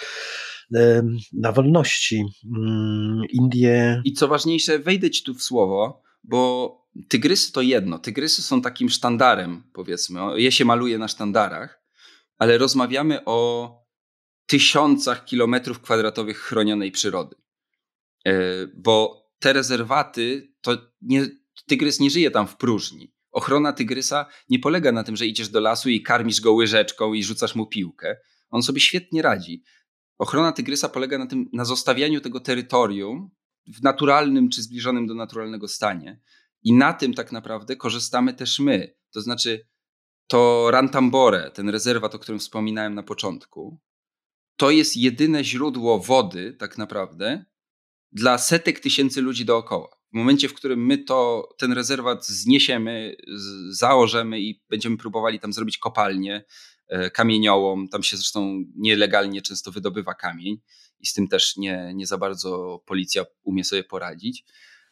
[1.34, 2.26] na wolności.
[2.57, 4.01] Mm, Indie.
[4.05, 8.00] I co ważniejsze, wejdę ci tu w słowo, bo Tygrysy to jedno.
[8.00, 10.41] Tygrysy są takim sztandarem, powiedzmy.
[10.41, 11.86] Je się maluje na sztandarach.
[12.38, 13.72] ale rozmawiamy o
[14.46, 17.36] tysiącach kilometrów kwadratowych chronionej przyrody.
[18.26, 18.34] E,
[18.68, 21.28] bo te rezerwaty, to nie,
[21.68, 23.14] tygrys nie żyje tam w próżni.
[23.32, 27.24] Ochrona tygrysa nie polega na tym, że idziesz do lasu i karmisz go łyżeczką i
[27.24, 28.18] rzucasz mu piłkę.
[28.50, 29.64] On sobie świetnie radzi.
[30.18, 33.32] Ochrona tygrysa polega na tym, na zostawianiu tego terytorium
[33.68, 36.22] w naturalnym czy zbliżonym do naturalnego stanie.
[36.66, 38.95] I na tym tak naprawdę korzystamy też my.
[39.11, 39.68] To znaczy,
[40.28, 43.80] to Rantambore, ten rezerwat, o którym wspominałem na początku,
[44.57, 47.45] to jest jedyne źródło wody, tak naprawdę,
[48.11, 49.89] dla setek tysięcy ludzi dookoła.
[50.13, 53.16] W momencie, w którym my to, ten rezerwat zniesiemy,
[53.70, 56.45] założemy i będziemy próbowali tam zrobić kopalnię
[56.88, 60.61] e, kamieniołom, tam się zresztą nielegalnie często wydobywa kamień
[60.99, 64.45] i z tym też nie, nie za bardzo policja umie sobie poradzić,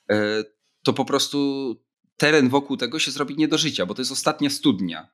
[0.09, 0.43] e,
[0.83, 1.75] to po prostu
[2.17, 5.09] teren wokół tego się zrobi nie do życia, bo to jest ostatnia studnia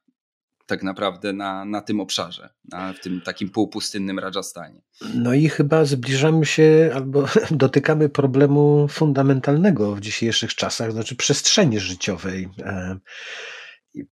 [0.70, 4.82] tak naprawdę na, na tym obszarze, na, w tym takim półpustynnym Rajasthanie.
[5.16, 12.50] No i chyba zbliżamy się albo dotykamy problemu fundamentalnego w dzisiejszych czasach, znaczy przestrzeni życiowej.
[12.60, 12.98] E,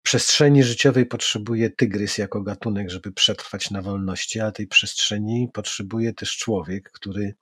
[0.03, 6.37] przestrzeni życiowej potrzebuje tygrys jako gatunek, żeby przetrwać na wolności, a tej przestrzeni potrzebuje też
[6.37, 7.35] człowiek, który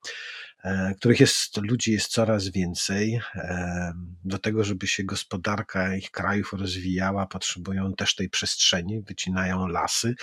[0.97, 3.21] których jest, ludzi jest coraz więcej.
[3.35, 3.93] E,
[4.23, 10.15] do tego, żeby się gospodarka ich krajów rozwijała, potrzebują też tej przestrzeni, wycinają lasy,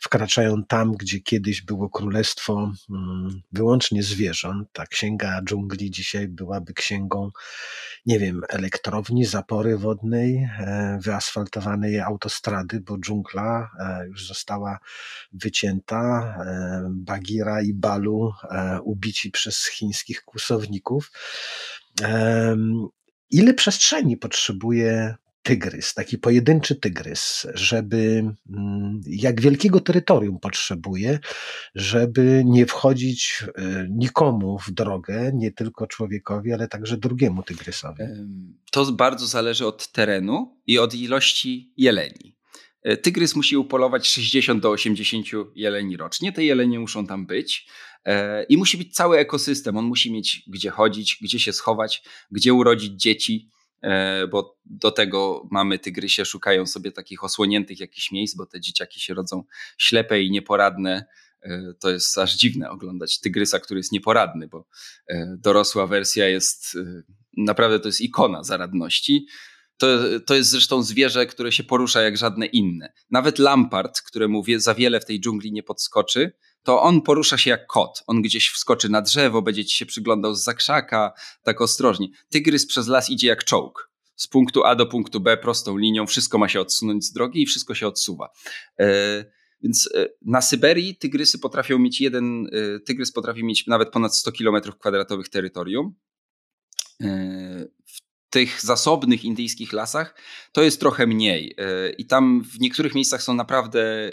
[0.00, 4.68] wkraczają tam, gdzie kiedyś było królestwo mm, wyłącznie zwierząt.
[4.72, 7.30] Ta księga dżungli dzisiaj byłaby księgą,
[8.06, 13.70] nie wiem, elektrowni, zapory wodnej, e, wyasfaltowanej autostrady, bo dżungla
[14.06, 14.78] już została
[15.32, 16.34] wycięta.
[16.90, 18.32] Bagira i Balu
[18.82, 21.10] ubici przez Chiny chińskich kłusowników.
[23.30, 25.14] Ile przestrzeni potrzebuje
[25.44, 31.18] tygrys, taki pojedynczy tygrys, żeby mm, jak wielkiego terytorium potrzebuje,
[31.74, 38.02] żeby nie wchodzić e, nikomu w drogę, nie tylko człowiekowi, ale także drugiemu tygrysowi?
[38.70, 42.36] To bardzo zależy od terenu i od ilości jeleni.
[42.82, 46.32] E, tygrys musi upolować 60 do 80 jeleni rocznie.
[46.32, 47.66] Te jelenie muszą tam być.
[48.04, 49.76] E, I musi być cały ekosystem.
[49.76, 53.48] On musi mieć gdzie chodzić, gdzie się schować, gdzie urodzić dzieci,
[53.82, 59.00] e, bo do tego mamy tygrysie, szukają sobie takich osłoniętych jakichś miejsc, bo te dzieciaki
[59.00, 59.44] się rodzą
[59.78, 61.04] ślepe i nieporadne.
[61.42, 64.66] E, to jest aż dziwne oglądać tygrysa, który jest nieporadny, bo
[65.38, 66.76] dorosła wersja jest
[67.36, 69.26] naprawdę to jest ikona zaradności.
[69.76, 69.86] To,
[70.26, 72.92] to jest zresztą zwierzę, które się porusza jak żadne inne.
[73.10, 76.32] Nawet Lampart, któremu za wiele w tej dżungli nie podskoczy,
[76.64, 78.02] to on porusza się jak kot.
[78.06, 81.12] On gdzieś wskoczy na drzewo, będzie ci się przyglądał z zakrzaka,
[81.42, 82.08] tak ostrożnie.
[82.30, 83.90] Tygrys przez las idzie jak czołg.
[84.16, 87.46] Z punktu A do punktu B prostą linią, wszystko ma się odsunąć z drogi i
[87.46, 88.28] wszystko się odsuwa.
[88.80, 89.24] E,
[89.62, 94.32] więc e, na Syberii tygrysy potrafią mieć jeden, e, tygrys potrafi mieć nawet ponad 100
[94.32, 95.94] km kwadratowych terytorium.
[97.86, 100.14] W tych zasobnych indyjskich lasach
[100.52, 101.56] to jest trochę mniej.
[101.98, 104.10] I tam w niektórych miejscach są naprawdę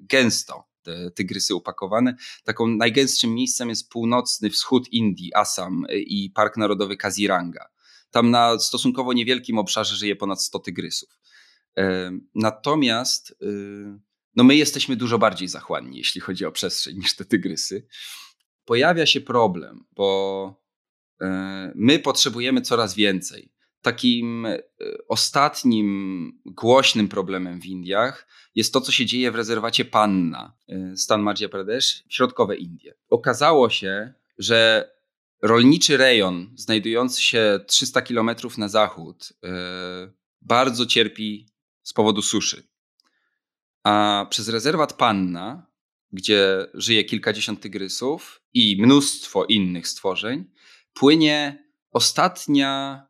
[0.00, 2.16] gęsto te tygrysy upakowane.
[2.44, 7.68] Taką najgęstszym miejscem jest północny wschód Indii, Assam y, i Park Narodowy Kaziranga.
[8.10, 11.08] Tam na stosunkowo niewielkim obszarze żyje ponad 100 tygrysów.
[12.34, 14.06] Natomiast y,
[14.36, 17.86] no my jesteśmy dużo bardziej zachłanni, jeśli chodzi o przestrzeń, niż te tygrysy.
[18.64, 20.62] Pojawia się problem, bo
[21.20, 23.52] e, my potrzebujemy coraz więcej.
[23.82, 24.62] Takim e,
[25.08, 31.22] ostatnim głośnym problemem w Indiach jest to, co się dzieje w rezerwacie Panna, e, stan
[31.22, 32.94] Madhya Pradesh, środkowe Indie.
[33.08, 34.90] Okazało się, że
[35.42, 40.12] rolniczy rejon znajdujący się 300 kilometrów na zachód e,
[40.42, 41.48] bardzo cierpi
[41.82, 42.62] z powodu suszy.
[43.84, 45.66] A przez rezerwat Panna,
[46.12, 50.44] gdzie żyje kilkadziesiąt tygrysów i mnóstwo innych stworzeń,
[50.94, 53.02] płynie ostatnia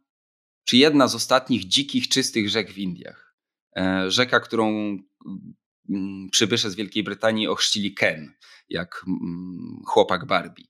[0.67, 3.37] czy jedna z ostatnich dzikich, czystych rzek w Indiach.
[3.77, 4.69] E, rzeka, którą
[5.89, 8.35] mm, przybysze z Wielkiej Brytanii ochrzcili Ken,
[8.69, 10.65] jak mm, chłopak Barbie.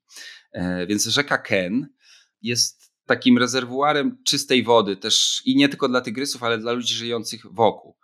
[0.52, 1.88] E, więc rzeka Ken
[2.42, 7.46] jest takim rezerwuarem czystej wody, też i nie tylko dla tygrysów, ale dla ludzi żyjących
[7.52, 7.96] wokół.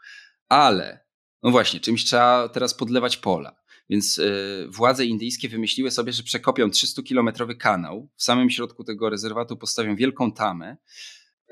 [0.49, 1.05] Ale,
[1.43, 3.63] no właśnie, czymś trzeba teraz podlewać pola.
[3.91, 8.11] Więc y, władze indyjskie wymyśliły sobie, że przekopią 300-kilometrowy kanał.
[8.17, 10.77] W samym środku tego rezerwatu postawią wielką tamę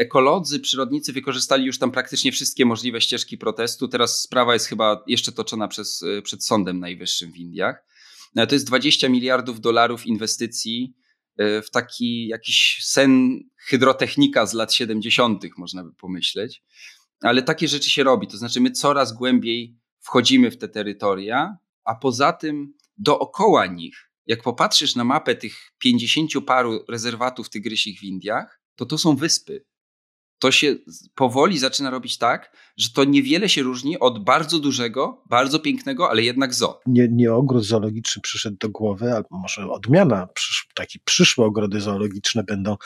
[0.00, 3.88] ekolodzy, przyrodnicy wykorzystali już tam praktycznie wszystkie możliwe ścieżki protestu.
[3.88, 7.84] Teraz sprawa jest chyba jeszcze toczona przez, e, przed Sądem Najwyższym w Indiach.
[8.34, 10.94] No, to jest 20 miliardów dolarów inwestycji
[11.36, 16.62] e, w taki jakiś sen hydrotechnika z lat 70., można by pomyśleć.
[17.20, 18.26] Ale takie rzeczy się robi.
[18.26, 24.42] To znaczy, my coraz głębiej wchodzimy w te terytoria, a poza tym dookoła nich, jak
[24.42, 29.64] popatrzysz na mapę tych 50 paru rezerwatów tygrysich w Indiach, to to są wyspy
[30.40, 30.76] to się
[31.14, 36.22] powoli zaczyna robić tak, że to niewiele się różni od bardzo dużego, bardzo pięknego, ale
[36.22, 36.80] jednak zoo.
[36.86, 42.44] Nie, nie ogród zoologiczny przyszedł do głowy, albo może odmiana, przysz, takie przyszłe ogrody zoologiczne
[42.44, 42.76] będą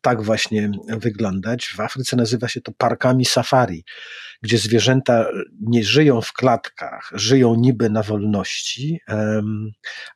[0.00, 1.66] tak właśnie wyglądać.
[1.66, 3.84] W Afryce nazywa się to parkami safari,
[4.42, 5.26] gdzie zwierzęta
[5.60, 9.00] nie żyją w klatkach, żyją niby na wolności,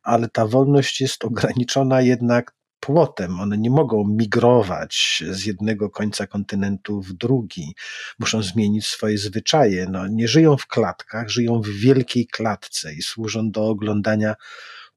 [0.02, 3.40] ale ta wolność jest ograniczona jednak płotem.
[3.40, 7.74] One nie mogą migrować z jednego końca kontynentu w drugi.
[8.18, 9.86] Muszą zmienić swoje zwyczaje.
[9.90, 14.34] No, nie żyją w klatkach, żyją w wielkiej klatce i służą do oglądania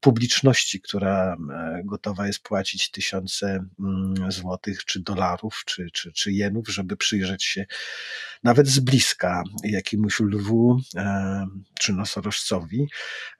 [0.00, 6.68] publiczności, która e, gotowa jest płacić tysiące mm, złotych, czy dolarów, czy, czy, czy jenów,
[6.68, 7.66] żeby przyjrzeć się
[8.42, 11.46] nawet z bliska jakiemuś lwu, e,
[11.78, 12.88] czy nosorożcowi,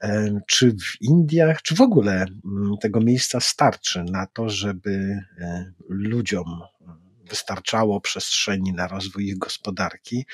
[0.03, 5.23] e, czy w Indiach, czy w ogóle mm, tego miejsca starczy na to, żeby
[5.89, 6.63] ludziom
[7.29, 10.25] wystarczało przestrzeni na rozwój ich gospodarki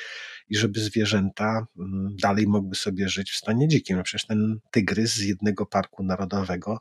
[0.49, 3.97] i żeby zwierzęta mm, dalej mogły sobie żyć w stanie dzikim.
[3.97, 6.81] No przecież ten tygrys z jednego parku narodowego,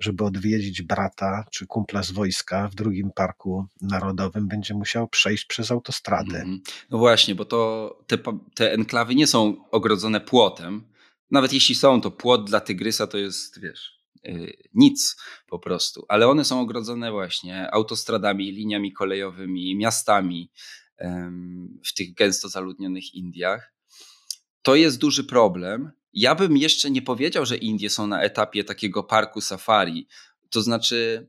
[0.00, 5.70] żeby odwiedzić brata czy kumpla z wojska w drugim parku narodowym, będzie musiał przejść przez
[5.70, 6.40] autostradę.
[6.40, 6.72] Mm -hmm.
[6.90, 8.18] No właśnie, bo to te,
[8.54, 10.82] te enklawy nie są ogrodzone płotem.
[11.30, 14.03] Nawet jeśli są, to płot dla tygrysa to jest, wiesz,
[14.74, 15.16] nic
[15.46, 20.50] po prostu, ale one są ogrodzone właśnie autostradami, liniami kolejowymi, miastami
[21.86, 23.74] w tych gęsto zaludnionych Indiach.
[24.62, 25.90] To jest duży problem.
[26.12, 30.08] Ja bym jeszcze nie powiedział, że Indie są na etapie takiego parku safari.
[30.50, 31.28] To znaczy,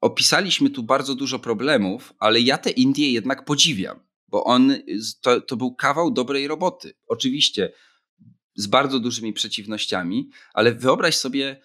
[0.00, 4.74] opisaliśmy tu bardzo dużo problemów, ale ja te Indie jednak podziwiam, bo on,
[5.20, 6.94] to, to był kawał dobrej roboty.
[7.06, 7.72] Oczywiście
[8.54, 11.60] z bardzo dużymi przeciwnościami, ale wyobraź sobie,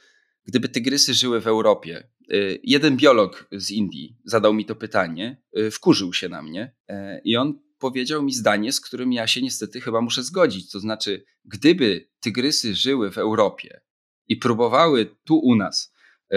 [0.45, 2.07] gdyby tygrysy żyły w Europie.
[2.33, 6.93] Y, jeden biolog z Indii zadał mi to pytanie, y, wkurzył się na mnie y,
[7.23, 10.71] i on powiedział mi zdanie, z którym ja się niestety chyba muszę zgodzić.
[10.71, 13.81] To znaczy, gdyby tygrysy żyły w Europie
[14.27, 15.93] i próbowały tu u nas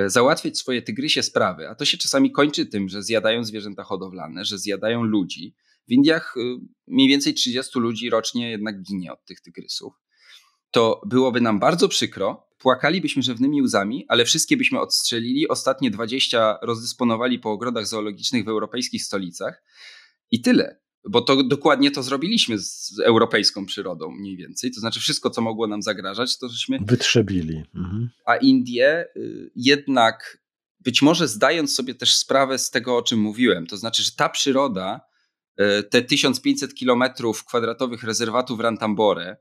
[0.07, 4.59] załatwiać swoje tygrysie sprawy, a to się czasami kończy tym, że zjadają zwierzęta hodowlane, że
[4.59, 5.55] zjadają ludzi.
[5.89, 6.35] W Indiach
[6.87, 10.02] mniej więcej 30 ludzi rocznie jednak ginie od tych tygrysów
[10.73, 17.39] to byłoby nam bardzo przykro, płakalibyśmy rzewnymi łzami, ale wszystkie byśmy odstrzelili, ostatnie 20 rozdysponowali
[17.39, 19.63] po ogrodach zoologicznych w europejskich stolicach
[20.31, 20.83] i tyle.
[21.09, 24.71] Bo to dokładnie to zrobiliśmy z europejską przyrodą mniej więcej.
[24.71, 26.79] To znaczy wszystko, co mogło nam zagrażać, to żeśmy...
[26.81, 27.63] Wytrzebili.
[27.75, 28.11] Mhm.
[28.25, 30.39] A Indie y, jednak,
[30.81, 34.29] być może zdając sobie też sprawę z tego, o czym mówiłem, to znaczy, że ta
[34.29, 35.01] przyroda,
[35.61, 39.37] y, te 1500 kilometrów kwadratowych rezerwatu w Rantambore,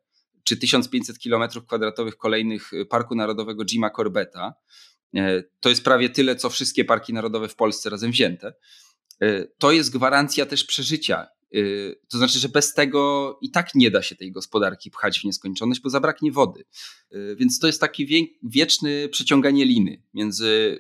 [0.52, 4.54] czy 1500 km2 kolejnych y, Parku Narodowego Jima Corbetta.
[5.16, 8.54] E, to jest prawie tyle, co wszystkie parki narodowe w Polsce razem wzięte.
[9.22, 11.28] E, to jest gwarancja też przeżycia.
[11.54, 11.58] E,
[12.10, 15.82] to znaczy, że bez tego i tak nie da się tej gospodarki pchać w nieskończoność,
[15.82, 16.64] bo zabraknie wody.
[17.36, 18.06] Więc to jest takie
[18.44, 20.80] wieczne przeciąganie liny między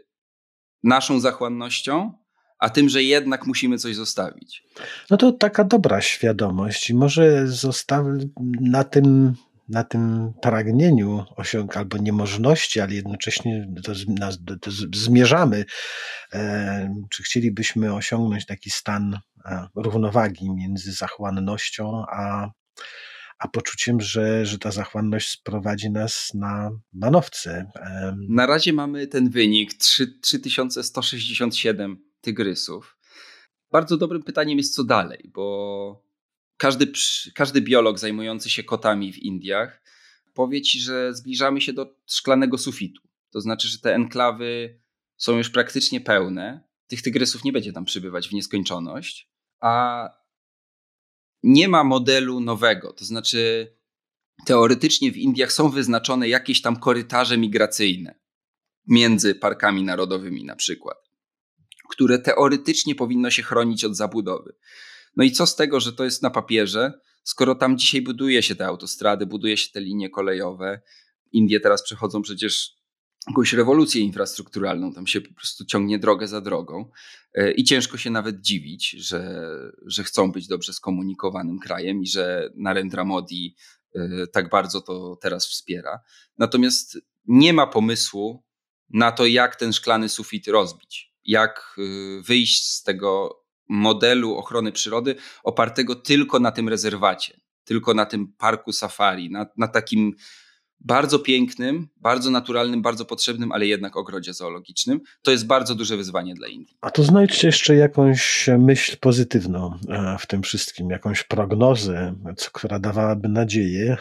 [0.84, 2.14] naszą zachłannością
[2.62, 4.64] a tym, że jednak musimy coś zostawić.
[5.10, 8.06] No to taka dobra świadomość może zostaw
[8.62, 9.34] na tym
[9.72, 13.94] na tym pragnieniu osiąg albo niemożności, ale jednocześnie do,
[14.94, 15.66] zmierzamy,
[16.34, 22.50] e, czy chcielibyśmy osiągnąć taki stan e, równowagi między zachłannością a,
[23.40, 27.72] a poczuciem, że, że ta zachłanność sprowadzi nas na manowce.
[27.76, 32.98] E, na razie mamy ten wynik 3, 3167 tygrysów.
[33.72, 36.11] Bardzo dobrym pytaniem jest, co dalej, bo
[36.62, 36.91] każdy,
[37.36, 39.82] każdy biolog zajmujący się kotami w Indiach
[40.34, 43.01] powie ci, że zbliżamy się do szklanego sufitu.
[43.32, 44.80] To znaczy, że te enklawy
[45.18, 46.64] są już praktycznie pełne.
[46.88, 50.09] Tych tygrysów nie będzie tam przybywać w nieskończoność, a
[51.43, 52.93] nie ma modelu nowego.
[52.93, 53.74] To znaczy,
[54.45, 58.20] teoretycznie w Indiach są wyznaczone jakieś tam korytarze migracyjne
[58.88, 60.97] między parkami narodowymi, na przykład,
[61.89, 64.55] które teoretycznie powinno się chronić od zabudowy.
[65.16, 66.93] No i co z tego, że to jest na papierze,
[67.24, 70.82] skoro tam dzisiaj buduje się te autostrady, buduje się te linie kolejowe.
[71.32, 72.82] Indie teraz przechodzą przecież
[73.28, 76.89] jakąś rewolucję infrastrukturalną, tam się po prostu ciągnie drogę za drogą
[77.34, 79.45] e, i ciężko się nawet dziwić, że,
[79.86, 83.55] że chcą być dobrze skomunikowanym krajem i że Narendra Modi
[83.95, 85.99] e, tak bardzo to teraz wspiera.
[86.38, 88.43] Natomiast nie ma pomysłu
[88.89, 93.41] na to, jak ten szklany sufit rozbić, jak e, wyjść z tego
[93.72, 97.42] modelu ochrony przyrody opartego tylko na tym rezerwacie.
[97.64, 100.16] tylko na tym parku safari, na, na takim
[100.80, 105.02] bardzo pięknym, bardzo naturalnym, bardzo potrzebnym, ale jednak ogrodzie zoologicznym.
[105.22, 106.78] To jest bardzo duże wyzwanie dla Indii.
[106.82, 112.16] A to znajdźcie jeszcze jakąś myśl pozytywną e, w tym wszystkim, jakąś prognozę,
[112.54, 113.98] która dawałaby nadzieję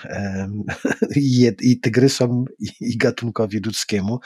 [1.16, 2.44] i, i tygrysom,
[2.80, 4.20] i gatunkowi ludzkiemu.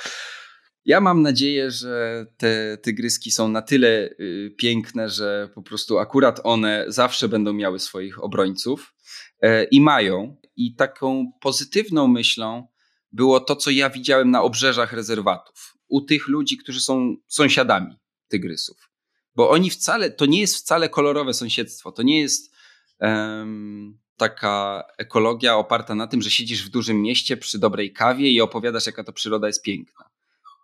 [0.84, 6.40] Ja mam nadzieję, że te tygryski są na tyle y, piękne, że po prostu akurat
[6.42, 8.94] one zawsze będą miały swoich obrońców
[9.40, 10.36] e, i mają.
[10.56, 12.68] I taką pozytywną myślą
[13.12, 17.96] było to, co ja widziałem na obrzeżach rezerwatów, u tych ludzi, którzy są sąsiadami
[18.28, 18.90] tygrysów.
[19.34, 22.54] Bo oni wcale, to nie jest wcale kolorowe sąsiedztwo, to nie jest
[23.00, 28.40] um, taka ekologia oparta na tym, że siedzisz w dużym mieście przy dobrej kawie i
[28.40, 30.13] opowiadasz, jaka to przyroda jest piękna.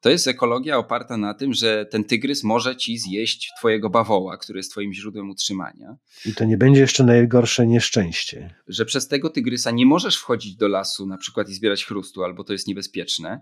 [0.00, 4.58] To jest ekologia oparta na tym, że ten tygrys może ci zjeść twojego bawoła, który
[4.58, 5.96] jest twoim źródłem utrzymania.
[6.26, 8.54] I to nie będzie jeszcze najgorsze nieszczęście.
[8.66, 12.44] Że przez tego tygrysa nie możesz wchodzić do lasu na przykład i zbierać chrustu, albo
[12.44, 13.40] to jest niebezpieczne.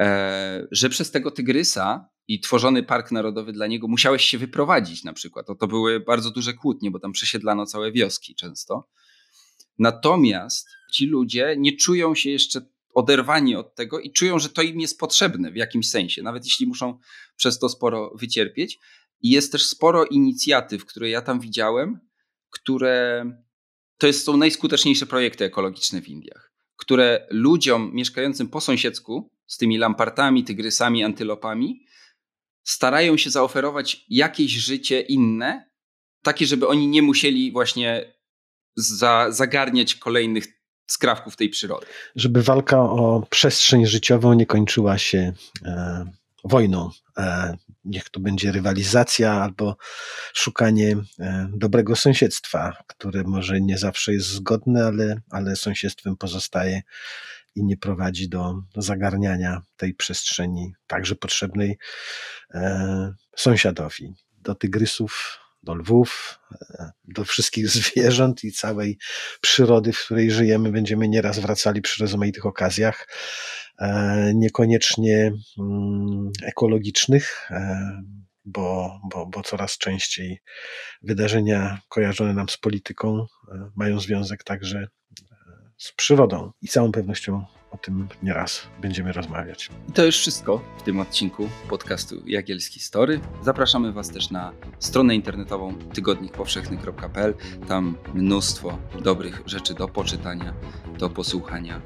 [0.00, 5.12] E, że przez tego tygrysa i tworzony park narodowy dla niego musiałeś się wyprowadzić na
[5.12, 5.46] przykład.
[5.46, 8.88] To, to były bardzo duże kłótnie, bo tam przesiedlano całe wioski często.
[9.78, 12.60] Natomiast ci ludzie nie czują się jeszcze
[12.92, 16.66] oderwani od tego i czują, że to im jest potrzebne w jakimś sensie, nawet jeśli
[16.66, 16.98] muszą
[17.36, 18.78] przez to sporo wycierpieć.
[19.20, 22.00] I jest też sporo inicjatyw, które ja tam widziałem,
[22.50, 23.24] które
[23.98, 29.78] to jest, są najskuteczniejsze projekty ekologiczne w Indiach, które ludziom mieszkającym po sąsiedzku z tymi
[29.78, 31.86] lampartami, tygrysami, antylopami
[32.64, 35.70] starają się zaoferować jakieś życie inne,
[36.22, 38.14] takie, żeby oni nie musieli właśnie
[38.76, 41.86] za, zagarniać kolejnych skrawków tej przyrody.
[42.16, 45.32] Żeby walka o przestrzeń życiową nie kończyła się
[45.64, 46.04] e,
[46.44, 46.90] wojną.
[47.18, 49.76] E, niech to będzie rywalizacja albo
[50.34, 56.82] szukanie e, dobrego sąsiedztwa, które może nie zawsze jest zgodne, ale, ale sąsiedztwem pozostaje
[57.54, 61.78] i nie prowadzi do zagarniania tej przestrzeni, także potrzebnej
[62.54, 64.14] e, sąsiadowi.
[64.38, 66.38] Do tygrysów do lwów,
[66.78, 68.98] e, do wszystkich zwierząt i całej
[69.40, 73.08] przyrody, w której żyjemy, będziemy nieraz wracali przy rozmaitych okazjach,
[73.78, 78.02] e, niekoniecznie mm, ekologicznych, e,
[78.44, 80.42] bo, bo, bo coraz częściej
[81.02, 83.26] wydarzenia kojarzone nam z polityką
[83.76, 84.86] mają związek także
[85.76, 89.70] z przyrodą i całą pewnością o tym nieraz będziemy rozmawiać.
[89.88, 93.20] I to już wszystko w tym odcinku podcastu Jagielski Story.
[93.42, 97.34] Zapraszamy Was też na stronę internetową tygodnikpowszechny.pl.
[97.68, 100.54] Tam mnóstwo dobrych rzeczy do poczytania,
[100.98, 101.80] do posłuchania.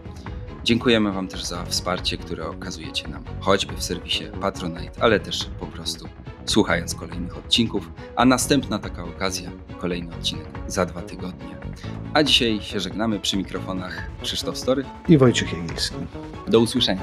[0.66, 5.66] Dziękujemy Wam też za wsparcie, które okazujecie nam, choćby w serwisie Patronite, ale też po
[5.66, 6.08] prostu
[6.44, 7.90] słuchając kolejnych odcinków.
[8.16, 11.56] A następna taka okazja, kolejny odcinek za dwa tygodnie.
[12.14, 15.96] A dzisiaj się żegnamy przy mikrofonach Krzysztof Story i Wojciech Jagielski.
[16.48, 17.02] Do usłyszenia.